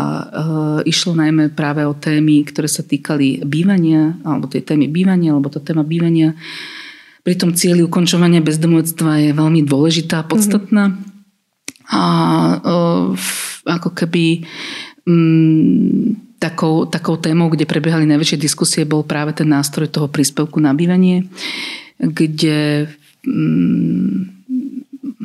[0.86, 5.60] išlo najmä práve o témy, ktoré sa týkali bývania, alebo tej témy bývania, alebo tá
[5.60, 6.32] téma bývania
[7.28, 10.96] pri tom cieli ukončovania bezdomovectva je veľmi dôležitá a podstatná.
[10.96, 11.08] Mm-hmm
[11.88, 12.02] a
[13.64, 14.44] ako keby
[15.08, 20.76] um, takou, takou témou, kde prebiehali najväčšie diskusie, bol práve ten nástroj toho príspevku na
[20.76, 21.24] bývanie,
[21.96, 22.92] kde
[23.24, 24.28] um,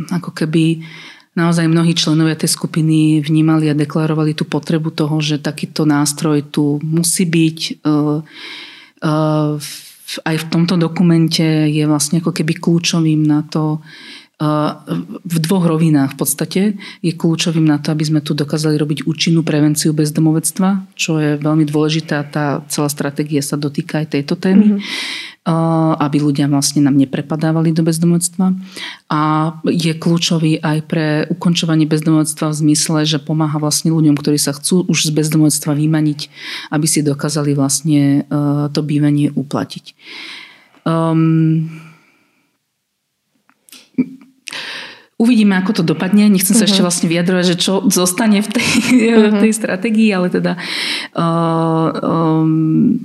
[0.07, 0.87] ako keby
[1.35, 6.79] naozaj mnohí členovia tej skupiny vnímali a deklarovali tú potrebu toho, že takýto nástroj tu
[6.79, 7.59] musí byť.
[7.83, 8.23] Uh,
[9.03, 9.59] uh,
[10.21, 13.81] aj v tomto dokumente je vlastne ako keby kľúčovým na to,
[15.23, 16.61] v dvoch rovinách v podstate
[16.99, 21.63] je kľúčovým na to, aby sme tu dokázali robiť účinnú prevenciu bezdomovectva, čo je veľmi
[21.63, 22.27] dôležitá.
[22.27, 25.47] Tá celá stratégia sa dotýka aj tejto témy, mm-hmm.
[26.01, 28.57] aby ľudia vlastne nám neprepadávali do bezdomovectva.
[29.07, 29.21] A
[29.69, 34.83] je kľúčový aj pre ukončovanie bezdomovectva v zmysle, že pomáha vlastne ľuďom, ktorí sa chcú
[34.89, 36.19] už z bezdomovectva vymaniť,
[36.73, 38.27] aby si dokázali vlastne
[38.73, 39.95] to bývanie uplatiť.
[40.83, 41.92] Um,
[45.23, 46.27] Uvidíme, ako to dopadne.
[46.27, 46.69] Nechcem sa uh-huh.
[46.75, 48.69] ešte vlastne vyjadrovať, že čo zostane v tej,
[49.15, 49.39] uh-huh.
[49.39, 50.59] tej stratégii, ale teda...
[51.15, 52.99] Uh, um,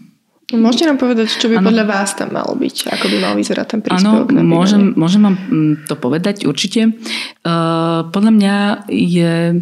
[0.48, 2.88] Môžete nám povedať, čo by ano, podľa vás tam malo byť?
[2.88, 4.32] Ako by mal vyzerať ten príspevok?
[4.32, 6.96] Áno, môžem, môžem vám mm, to povedať určite.
[7.46, 8.56] Uh, podľa mňa
[8.88, 9.60] je...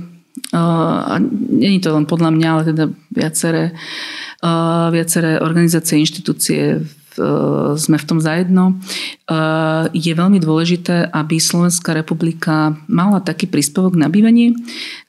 [0.54, 1.18] Uh,
[1.58, 3.74] je to len podľa mňa, ale teda viaceré,
[4.46, 6.95] uh, viaceré organizácie, inštitúcie Eh,
[7.76, 8.76] sme v tom zajedno.
[8.76, 14.54] Eh, je veľmi dôležité, aby Slovenská republika mala taký príspevok na bývanie,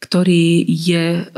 [0.01, 1.29] ktorý je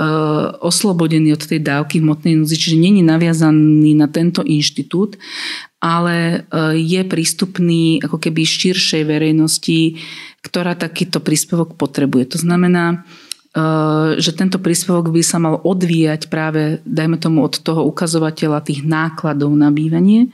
[0.62, 5.18] oslobodený od tej dávky hmotnej núdzi, čiže není naviazaný na tento inštitút,
[5.82, 6.46] ale
[6.76, 9.98] je prístupný ako keby širšej verejnosti,
[10.44, 12.36] ktorá takýto príspevok potrebuje.
[12.36, 13.04] To znamená,
[14.20, 19.50] že tento príspevok by sa mal odvíjať práve, dajme tomu, od toho ukazovateľa tých nákladov
[19.56, 20.30] na bývanie.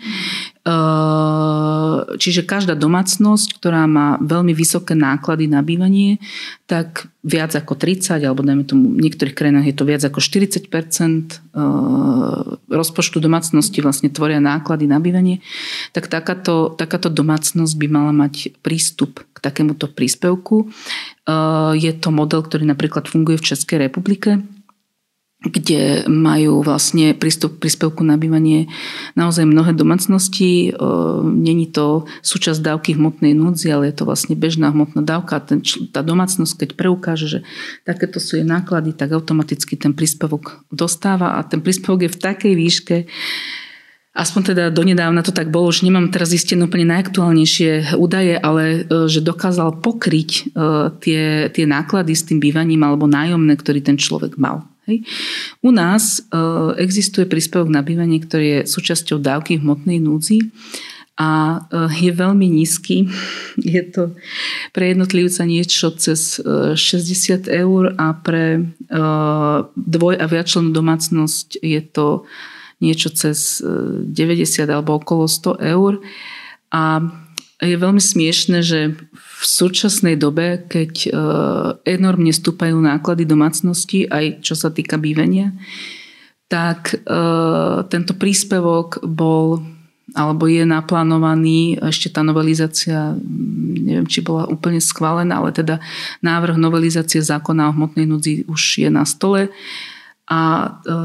[2.17, 6.17] Čiže každá domácnosť, ktorá má veľmi vysoké náklady na bývanie,
[6.65, 10.65] tak viac ako 30, alebo dajme tomu, v niektorých krajinách je to viac ako 40%
[12.65, 15.45] rozpočtu domácnosti vlastne tvoria náklady na bývanie,
[15.93, 20.73] tak takáto, takáto domácnosť by mala mať prístup k takémuto príspevku.
[21.75, 24.45] Je to model, ktorý napríklad funguje v Českej republike
[25.45, 28.65] kde majú vlastne prístup k príspevku na bývanie
[29.13, 30.73] naozaj mnohé domácnosti.
[31.21, 35.37] Není to súčasť dávky hmotnej núdzi, ale je to vlastne bežná hmotná dávka.
[35.43, 35.61] Ten,
[35.93, 37.39] tá domácnosť, keď preukáže, že
[37.85, 42.53] takéto sú jej náklady, tak automaticky ten príspevok dostáva a ten príspevok je v takej
[42.57, 42.95] výške,
[44.15, 49.11] Aspoň teda donedávna to tak bolo, už nemám teraz zistené úplne najaktuálnejšie údaje, ale e,
[49.11, 50.41] že dokázal pokryť e,
[51.03, 54.63] tie, tie náklady s tým bývaním alebo nájomné, ktorý ten človek mal.
[54.87, 55.03] Hej.
[55.59, 56.39] U nás e,
[56.79, 60.47] existuje príspevok na bývanie, ktorý je súčasťou dávky hmotnej núdzi
[61.15, 61.63] a
[61.95, 63.07] je veľmi nízky.
[63.59, 64.15] Je to
[64.75, 68.67] pre jednotlivca niečo cez 60 e, eur a pre
[69.75, 72.27] dvoj a viačlenú domácnosť je to
[72.83, 74.11] niečo cez 90
[74.67, 76.03] alebo okolo 100 eur.
[76.75, 76.99] A
[77.63, 81.09] je veľmi smiešne, že v súčasnej dobe, keď e,
[81.87, 85.55] enormne stúpajú náklady domácnosti, aj čo sa týka bývenia,
[86.51, 86.97] tak e,
[87.87, 89.63] tento príspevok bol
[90.15, 93.17] alebo je naplánovaný, ešte tá novelizácia,
[93.83, 95.81] neviem, či bola úplne schválená, ale teda
[96.23, 99.51] návrh novelizácie zákona o hmotnej núdzi už je na stole
[100.25, 100.41] a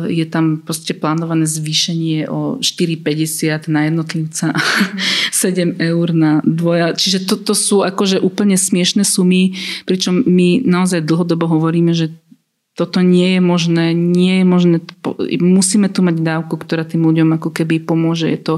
[0.09, 4.61] e, je tam proste plánované zvýšenie o 4,50 na jednotlivca a
[5.33, 6.97] 7 eur na dvoja.
[6.97, 12.17] Čiže toto to sú akože úplne smiešne sumy, pričom my naozaj dlhodobo hovoríme, že
[12.79, 14.77] toto nie je možné, nie je možné,
[15.37, 18.31] musíme tu mať dávku, ktorá tým ľuďom ako keby pomôže.
[18.31, 18.55] Je to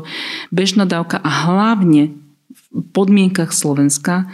[0.55, 2.15] bežná dávka a hlavne
[2.53, 2.63] v
[2.95, 4.31] podmienkach Slovenska,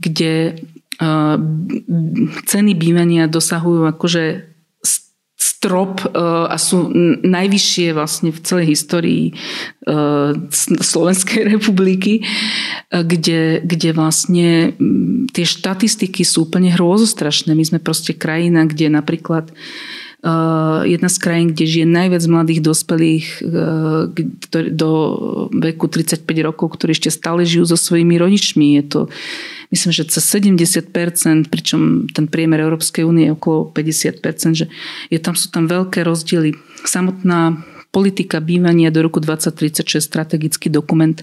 [0.00, 0.58] kde
[0.98, 1.38] uh,
[2.50, 4.48] ceny bývania dosahujú akože
[5.48, 6.08] strop e,
[6.48, 6.92] a sú
[7.24, 9.32] najvyššie vlastne v celej histórii e,
[10.84, 12.22] Slovenskej republiky, e,
[12.92, 14.48] kde, kde vlastne
[15.32, 17.56] tie štatistiky sú úplne hrôzostrašné.
[17.56, 19.48] My sme proste krajina, kde napríklad
[20.82, 23.26] jedna z krajín, kde žije najviac mladých dospelých
[24.74, 24.90] do
[25.54, 28.82] veku 35 rokov, ktorí ešte stále žijú so svojimi rodičmi.
[28.82, 29.00] Je to
[29.70, 30.90] myslím, že cez 70%,
[31.46, 34.66] pričom ten priemer Európskej únie je okolo 50%, že
[35.06, 36.58] je tam, sú tam veľké rozdiely.
[36.82, 37.62] Samotná
[37.94, 41.22] politika bývania do roku 2036, strategický dokument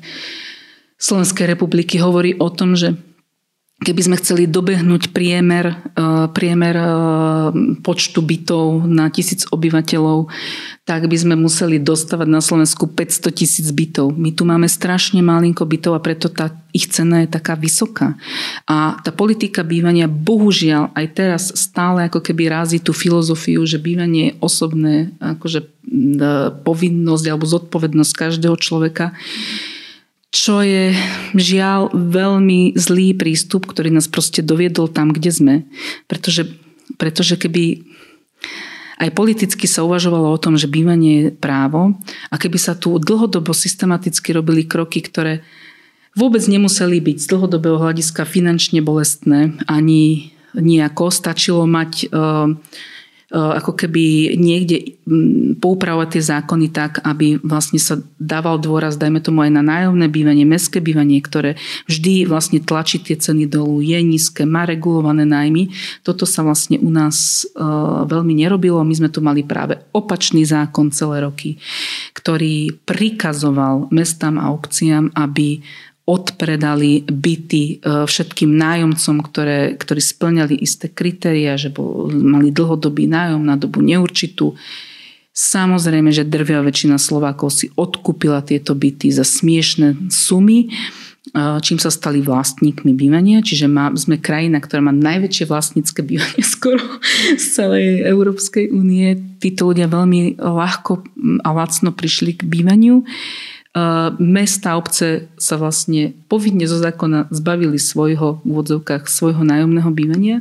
[0.96, 2.96] Slovenskej republiky hovorí o tom, že
[3.84, 5.76] keby sme chceli dobehnúť priemer, e,
[6.32, 6.88] priemer e,
[7.84, 10.32] počtu bytov na tisíc obyvateľov,
[10.88, 14.16] tak by sme museli dostávať na Slovensku 500 tisíc bytov.
[14.16, 18.16] My tu máme strašne malinko bytov a preto tá ich cena je taká vysoká.
[18.64, 24.32] A tá politika bývania bohužiaľ aj teraz stále ako keby rázi tú filozofiu, že bývanie
[24.32, 25.68] je osobné akože
[26.64, 29.16] povinnosť alebo zodpovednosť každého človeka
[30.36, 30.92] čo je
[31.32, 35.56] žiaľ veľmi zlý prístup, ktorý nás proste doviedol tam, kde sme.
[36.12, 36.52] Pretože,
[37.00, 37.88] pretože keby
[39.00, 41.96] aj politicky sa uvažovalo o tom, že bývanie je právo
[42.28, 45.40] a keby sa tu dlhodobo systematicky robili kroky, ktoré
[46.20, 51.16] vôbec nemuseli byť z dlhodobého hľadiska finančne bolestné ani nejako.
[51.16, 55.02] Stačilo mať uh, E, ako keby niekde
[55.58, 60.46] poupravovať tie zákony tak, aby vlastne sa dával dôraz, dajme tomu aj na nájomné bývanie,
[60.46, 61.58] mestské bývanie, ktoré
[61.90, 65.74] vždy vlastne tlačí tie ceny dolu, je nízke, má regulované nájmy.
[66.06, 67.66] Toto sa vlastne u nás e,
[68.06, 68.86] veľmi nerobilo.
[68.86, 71.58] My sme tu mali práve opačný zákon celé roky,
[72.14, 75.66] ktorý prikazoval mestám a obciam, aby
[76.06, 83.42] odpredali byty e, všetkým nájomcom, ktoré, ktorí splňali isté kritéria, že bol, mali dlhodobý nájom
[83.42, 84.54] na dobu neurčitú.
[85.34, 91.90] Samozrejme, že drvia väčšina Slovákov si odkúpila tieto byty za smiešné sumy, e, čím sa
[91.90, 93.42] stali vlastníkmi bývania.
[93.42, 96.86] Čiže má, sme krajina, ktorá má najväčšie vlastnícke bývanie skoro
[97.34, 99.18] z celej Európskej únie.
[99.42, 101.02] Títo ľudia veľmi ľahko
[101.42, 103.02] a lacno prišli k bývaniu.
[104.24, 110.38] Mesta, obce sa vlastne povinne zo zákona zbavili svojho v úvodzovkách svojho nájomného bývania.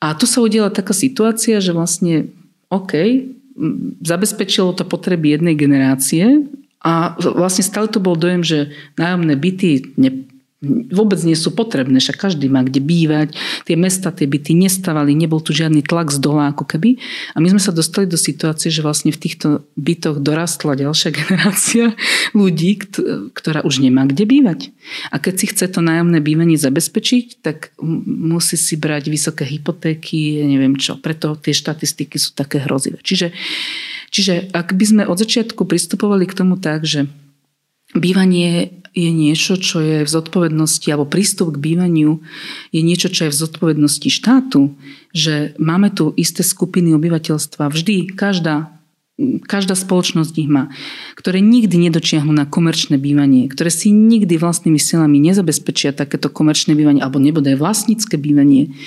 [0.00, 2.32] A tu sa udiela taká situácia, že vlastne
[2.72, 2.96] OK,
[4.00, 6.48] zabezpečilo to potreby jednej generácie
[6.80, 9.94] a vlastne stále to bol dojem, že nájomné byty
[10.90, 13.36] vôbec nie sú potrebné, však každý má kde bývať,
[13.68, 16.98] tie mesta, tie byty nestavali, nebol tu žiadny tlak z dola ako keby.
[17.36, 21.92] A my sme sa dostali do situácie, že vlastne v týchto bytoch dorastla ďalšia generácia
[22.32, 22.80] ľudí,
[23.36, 24.74] ktorá už nemá kde bývať.
[25.12, 30.76] A keď si chce to nájomné bývanie zabezpečiť, tak musí si brať vysoké hypotéky, neviem
[30.76, 30.96] čo.
[31.00, 33.00] Preto tie štatistiky sú také hrozivé.
[33.00, 33.32] Čiže,
[34.08, 37.08] čiže ak by sme od začiatku pristupovali k tomu tak, že
[37.94, 42.22] bývanie je niečo, čo je v zodpovednosti, alebo prístup k bývaniu
[42.70, 44.78] je niečo, čo je v zodpovednosti štátu,
[45.10, 48.70] že máme tu isté skupiny obyvateľstva, vždy, každá,
[49.50, 50.70] každá spoločnosť ich má,
[51.18, 57.02] ktoré nikdy nedočiahnu na komerčné bývanie, ktoré si nikdy vlastnými silami nezabezpečia takéto komerčné bývanie,
[57.02, 58.78] alebo nebude aj vlastnícke bývanie,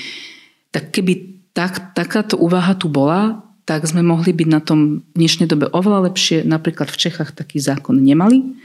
[0.71, 5.51] tak keby tak, takáto úvaha tu bola, tak sme mohli byť na tom v dnešnej
[5.51, 6.47] dobe oveľa lepšie.
[6.47, 8.55] Napríklad v Čechách taký zákon nemali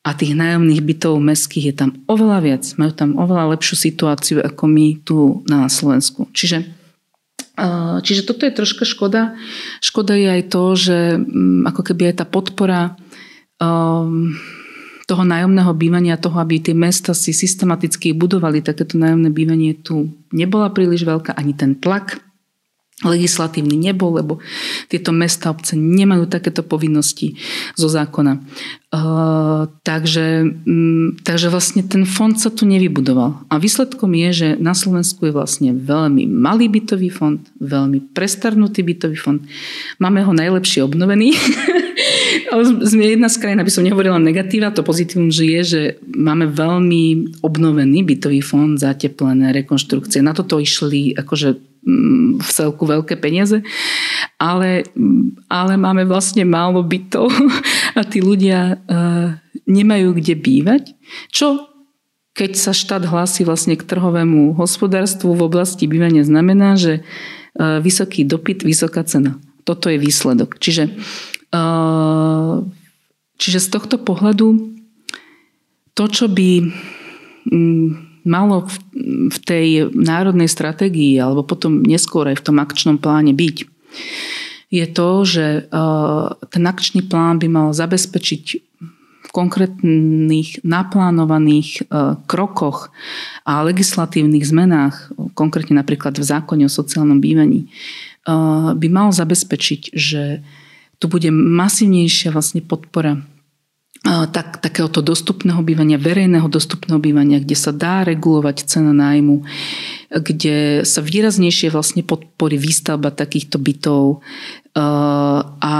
[0.00, 2.64] a tých nájomných bytov mestských je tam oveľa viac.
[2.80, 6.24] Majú tam oveľa lepšiu situáciu ako my tu na Slovensku.
[6.32, 6.64] Čiže,
[8.00, 9.36] čiže toto je troška škoda.
[9.84, 12.96] Škoda je aj to, že mm, ako keby aj tá podpora
[13.60, 14.32] um,
[15.04, 20.72] toho nájomného bývania, toho, aby tie mesta si systematicky budovali takéto nájomné bývanie, tu nebola
[20.72, 22.29] príliš veľká, ani ten tlak
[23.00, 24.44] legislatívny nebol, lebo
[24.92, 27.40] tieto mesta obce nemajú takéto povinnosti
[27.72, 28.44] zo zákona.
[28.90, 33.46] Uh, takže, um, takže vlastne ten fond sa tu nevybudoval.
[33.48, 39.14] A výsledkom je, že na Slovensku je vlastne veľmi malý bytový fond, veľmi prestarnutý bytový
[39.14, 39.40] fond.
[40.02, 41.32] Máme ho najlepšie obnovený.
[42.82, 45.80] Sme jedna z krajín, aby som nehovorila negatíva, to pozitívum, že je, že
[46.10, 50.18] máme veľmi obnovený bytový fond, zateplené rekonštrukcie.
[50.18, 51.69] Na toto išli akože
[52.40, 53.64] v celku veľké peniaze,
[54.36, 54.84] ale,
[55.48, 57.32] ale máme vlastne málo bytov
[57.98, 60.84] a tí ľudia uh, nemajú kde bývať,
[61.32, 61.68] čo
[62.36, 68.24] keď sa štát hlási vlastne k trhovému hospodárstvu v oblasti bývania znamená, že uh, vysoký
[68.24, 69.40] dopyt, vysoká cena.
[69.64, 70.56] Toto je výsledok.
[70.56, 70.94] Čiže,
[71.52, 72.64] uh,
[73.36, 74.72] čiže z tohto pohľadu
[75.92, 76.64] to, čo by
[77.50, 78.76] um, malo v,
[79.30, 83.56] v tej národnej stratégii alebo potom neskôr aj v tom akčnom pláne byť,
[84.70, 88.44] je to, že uh, ten akčný plán by mal zabezpečiť
[89.20, 92.94] v konkrétnych naplánovaných uh, krokoch
[93.42, 100.46] a legislatívnych zmenách, konkrétne napríklad v zákone o sociálnom bývaní, uh, by mal zabezpečiť, že
[101.02, 103.26] tu bude masívnejšia vlastne podpora
[104.04, 109.44] tak, takéhoto dostupného bývania, verejného dostupného bývania, kde sa dá regulovať cena nájmu,
[110.08, 114.24] kde sa výraznejšie vlastne podporí výstavba takýchto bytov.
[115.60, 115.74] A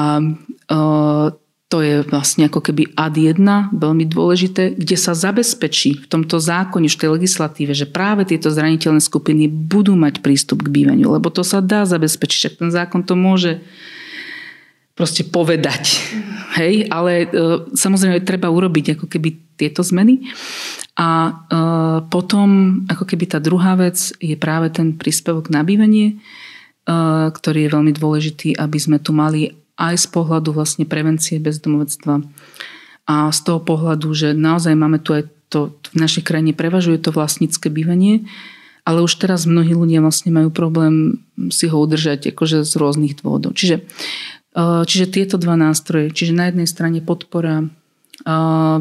[1.71, 3.41] to je vlastne ako keby ad 1,
[3.79, 8.99] veľmi dôležité, kde sa zabezpečí v tomto zákone, v tej legislatíve, že práve tieto zraniteľné
[8.99, 13.15] skupiny budú mať prístup k bývaniu, lebo to sa dá zabezpečiť, však ten zákon to
[13.15, 13.63] môže
[15.01, 15.97] proste povedať.
[16.61, 17.27] Hej, ale e,
[17.73, 20.29] samozrejme treba urobiť ako keby tieto zmeny.
[21.01, 21.33] A e,
[22.13, 26.15] potom ako keby tá druhá vec je práve ten príspevok na bývanie, e,
[27.33, 32.21] ktorý je veľmi dôležitý, aby sme tu mali aj z pohľadu vlastne prevencie bezdomovectva
[33.09, 37.11] a z toho pohľadu, že naozaj máme tu aj to, v našej krajine prevažuje to
[37.11, 38.29] vlastnícke bývanie,
[38.85, 43.57] ale už teraz mnohí ľudia vlastne majú problém si ho udržať akože z rôznych dôvodov.
[43.57, 43.89] Čiže
[44.59, 47.71] Čiže tieto dva nástroje, čiže na jednej strane podpora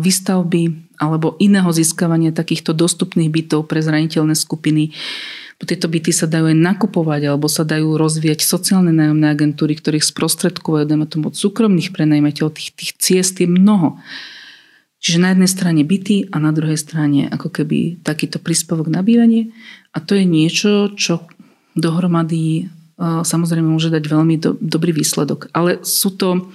[0.01, 4.91] výstavby alebo iného získavania takýchto dostupných bytov pre zraniteľné skupiny.
[5.59, 10.87] Tieto byty sa dajú aj nakupovať alebo sa dajú rozvíjať sociálne nájomné agentúry, ktorých sprostredkovajú,
[10.87, 13.99] dajme tomu od súkromných prenajímateľov, tých, tých ciest je mnoho.
[14.99, 19.55] Čiže na jednej strane byty a na druhej strane ako keby takýto príspevok na bývanie.
[19.95, 21.27] A to je niečo, čo
[21.75, 22.67] dohromady
[22.99, 25.47] samozrejme môže dať veľmi do, dobrý výsledok.
[25.55, 26.51] Ale sú to...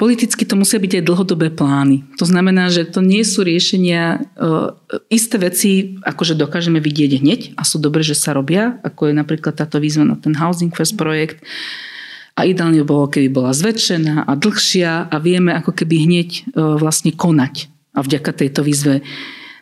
[0.00, 2.08] Politicky to musia byť aj dlhodobé plány.
[2.16, 4.24] To znamená, že to nie sú riešenia,
[5.12, 9.52] isté veci, akože dokážeme vidieť hneď a sú dobré, že sa robia, ako je napríklad
[9.52, 11.44] táto výzva na ten Housing First projekt.
[12.32, 17.68] A ideálne bolo, keby bola zväčšená a dlhšia a vieme ako keby hneď vlastne konať.
[17.92, 19.04] A vďaka tejto výzve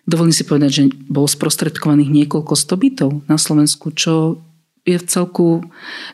[0.07, 4.39] dovolím si povedať, že bolo sprostredkovaných niekoľko stobytov na Slovensku, čo
[4.83, 5.49] je v celku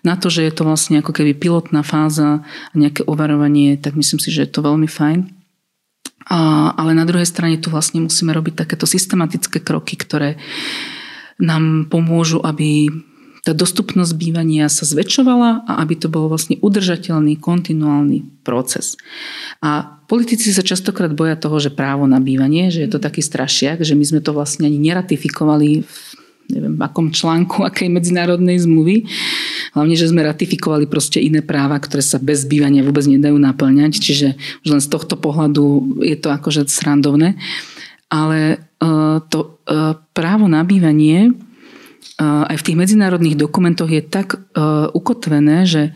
[0.04, 4.20] na to, že je to vlastne ako keby pilotná fáza a nejaké overovanie, tak myslím
[4.20, 5.24] si, že je to veľmi fajn.
[6.28, 10.36] A, ale na druhej strane tu vlastne musíme robiť takéto systematické kroky, ktoré
[11.40, 12.92] nám pomôžu, aby
[13.48, 19.00] tá dostupnosť bývania sa zväčšovala a aby to bol vlastne udržateľný, kontinuálny proces.
[19.64, 23.80] A politici sa častokrát boja toho, že právo na bývanie, že je to taký strašiak,
[23.80, 26.17] že my sme to vlastne ani neratifikovali v
[26.48, 29.04] neviem, akom článku, akej medzinárodnej zmluvy.
[29.76, 33.92] Hlavne, že sme ratifikovali proste iné práva, ktoré sa bez bývania vôbec nedajú naplňať.
[34.00, 34.28] Čiže
[34.64, 37.36] už len z tohto pohľadu je to akože srandovné.
[38.08, 41.36] Ale uh, to uh, právo na bývanie
[42.18, 45.94] aj v tých medzinárodných dokumentoch je tak uh, ukotvené, že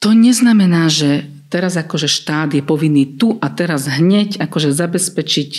[0.00, 5.50] to neznamená, že teraz akože štát je povinný tu a teraz hneď akože zabezpečiť,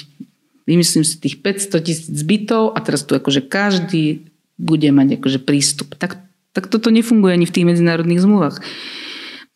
[0.65, 5.93] vymyslím si tých 500 tisíc bytov a teraz tu akože každý bude mať akože prístup.
[5.95, 6.19] Tak,
[6.53, 8.57] tak toto nefunguje ani v tých medzinárodných zmluvách.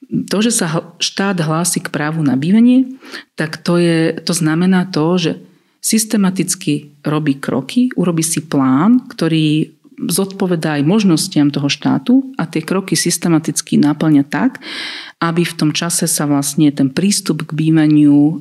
[0.09, 2.97] To, že sa štát hlási k právu na bývanie,
[3.37, 5.31] tak to, je, to znamená to, že
[5.79, 12.95] systematicky robí kroky, urobí si plán, ktorý zodpovedá aj možnostiam toho štátu a tie kroky
[12.95, 14.63] systematicky naplňa tak,
[15.19, 18.33] aby v tom čase sa vlastne ten prístup k bývaniu e,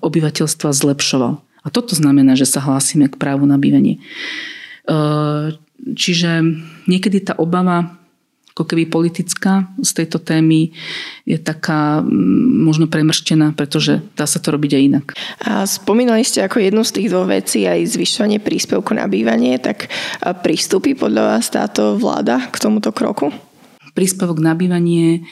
[0.00, 1.36] obyvateľstva zlepšoval.
[1.64, 3.98] A toto znamená, že sa hlásime k právu na bývanie.
[3.98, 4.00] E,
[5.96, 6.44] čiže
[6.88, 8.00] niekedy tá obava
[8.60, 10.68] ako keby politická z tejto témy
[11.24, 15.06] je taká mm, možno premrštená, pretože dá sa to robiť aj inak.
[15.48, 19.88] A spomínali ste ako jednu z tých dvoch vecí aj zvyšovanie príspevku na bývanie, tak
[20.44, 23.32] prístupy podľa vás táto vláda k tomuto kroku?
[23.96, 25.24] Príspevok na bývanie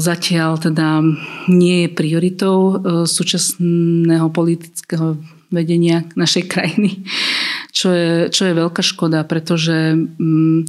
[0.00, 1.04] zatiaľ teda
[1.52, 5.20] nie je prioritou súčasného politického
[5.52, 7.04] vedenia našej krajiny,
[7.72, 10.60] čo je, čo je veľká škoda, pretože mm,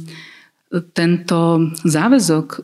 [0.94, 2.62] tento záväzok eh,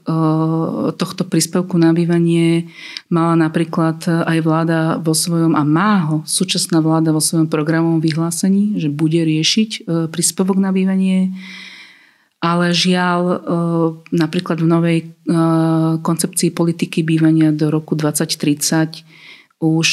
[0.94, 2.70] tohto príspevku na bývanie
[3.10, 8.78] mala napríklad aj vláda vo svojom, a má ho súčasná vláda vo svojom programovom vyhlásení,
[8.78, 11.34] že bude riešiť príspevok na bývanie,
[12.40, 13.38] ale žiaľ eh,
[14.12, 14.98] napríklad v novej
[16.06, 19.02] koncepcii politiky bývania do roku 2030
[19.58, 19.88] už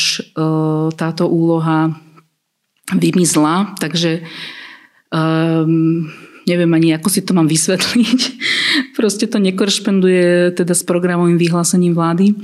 [0.94, 1.89] táto úloha
[2.94, 4.22] vymizla, takže
[5.10, 6.06] um,
[6.44, 8.20] neviem ani, ako si to mám vysvetliť.
[8.98, 12.36] Proste to nekorešpenduje teda s programovým vyhlásením vlády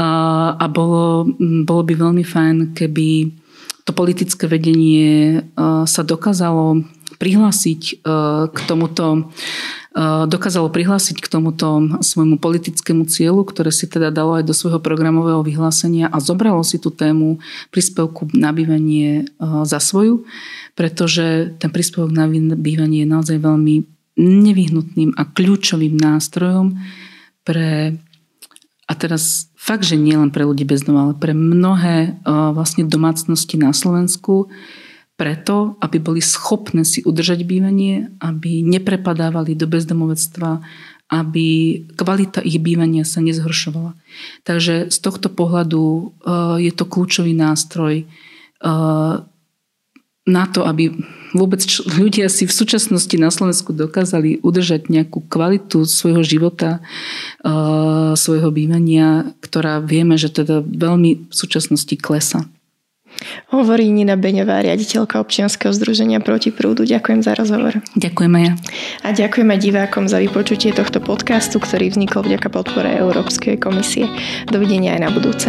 [0.00, 0.08] a,
[0.56, 1.28] a bolo,
[1.62, 3.30] bolo by veľmi fajn, keby
[3.84, 5.44] to politické vedenie
[5.84, 6.80] sa dokázalo
[7.24, 8.04] prihlásiť
[8.52, 9.32] k tomuto
[10.26, 15.38] dokázalo prihlásiť k tomuto svojmu politickému cieľu, ktoré si teda dalo aj do svojho programového
[15.46, 17.38] vyhlásenia a zobralo si tú tému
[17.70, 19.30] príspevku na bývanie
[19.62, 20.26] za svoju
[20.74, 22.26] pretože ten príspevok na
[22.58, 23.86] bývanie je naozaj veľmi
[24.18, 26.78] nevyhnutným a kľúčovým nástrojom
[27.46, 27.98] pre,
[28.86, 33.58] a teraz fakt, že nie len pre ľudí bez domova, ale pre mnohé vlastne domácnosti
[33.58, 34.50] na Slovensku,
[35.14, 40.58] preto, aby boli schopné si udržať bývanie, aby neprepadávali do bezdomovectva,
[41.12, 43.94] aby kvalita ich bývania sa nezhoršovala.
[44.42, 46.16] Takže z tohto pohľadu
[46.58, 48.08] je to kľúčový nástroj
[50.24, 50.88] na to, aby
[51.36, 56.80] vôbec ľudia si v súčasnosti na Slovensku dokázali udržať nejakú kvalitu svojho života,
[57.44, 62.48] uh, svojho bývania, ktorá vieme, že teda veľmi v súčasnosti klesa.
[63.54, 66.82] Hovorí Nina Beňová, riaditeľka občianskeho združenia Proti prúdu.
[66.84, 67.78] Ďakujem za rozhovor.
[67.94, 68.52] Ďakujem aj ja.
[69.04, 74.10] A ďakujeme divákom za vypočutie tohto podcastu, ktorý vznikol vďaka podpore Európskej komisie.
[74.50, 75.48] Dovidenia aj na budúce.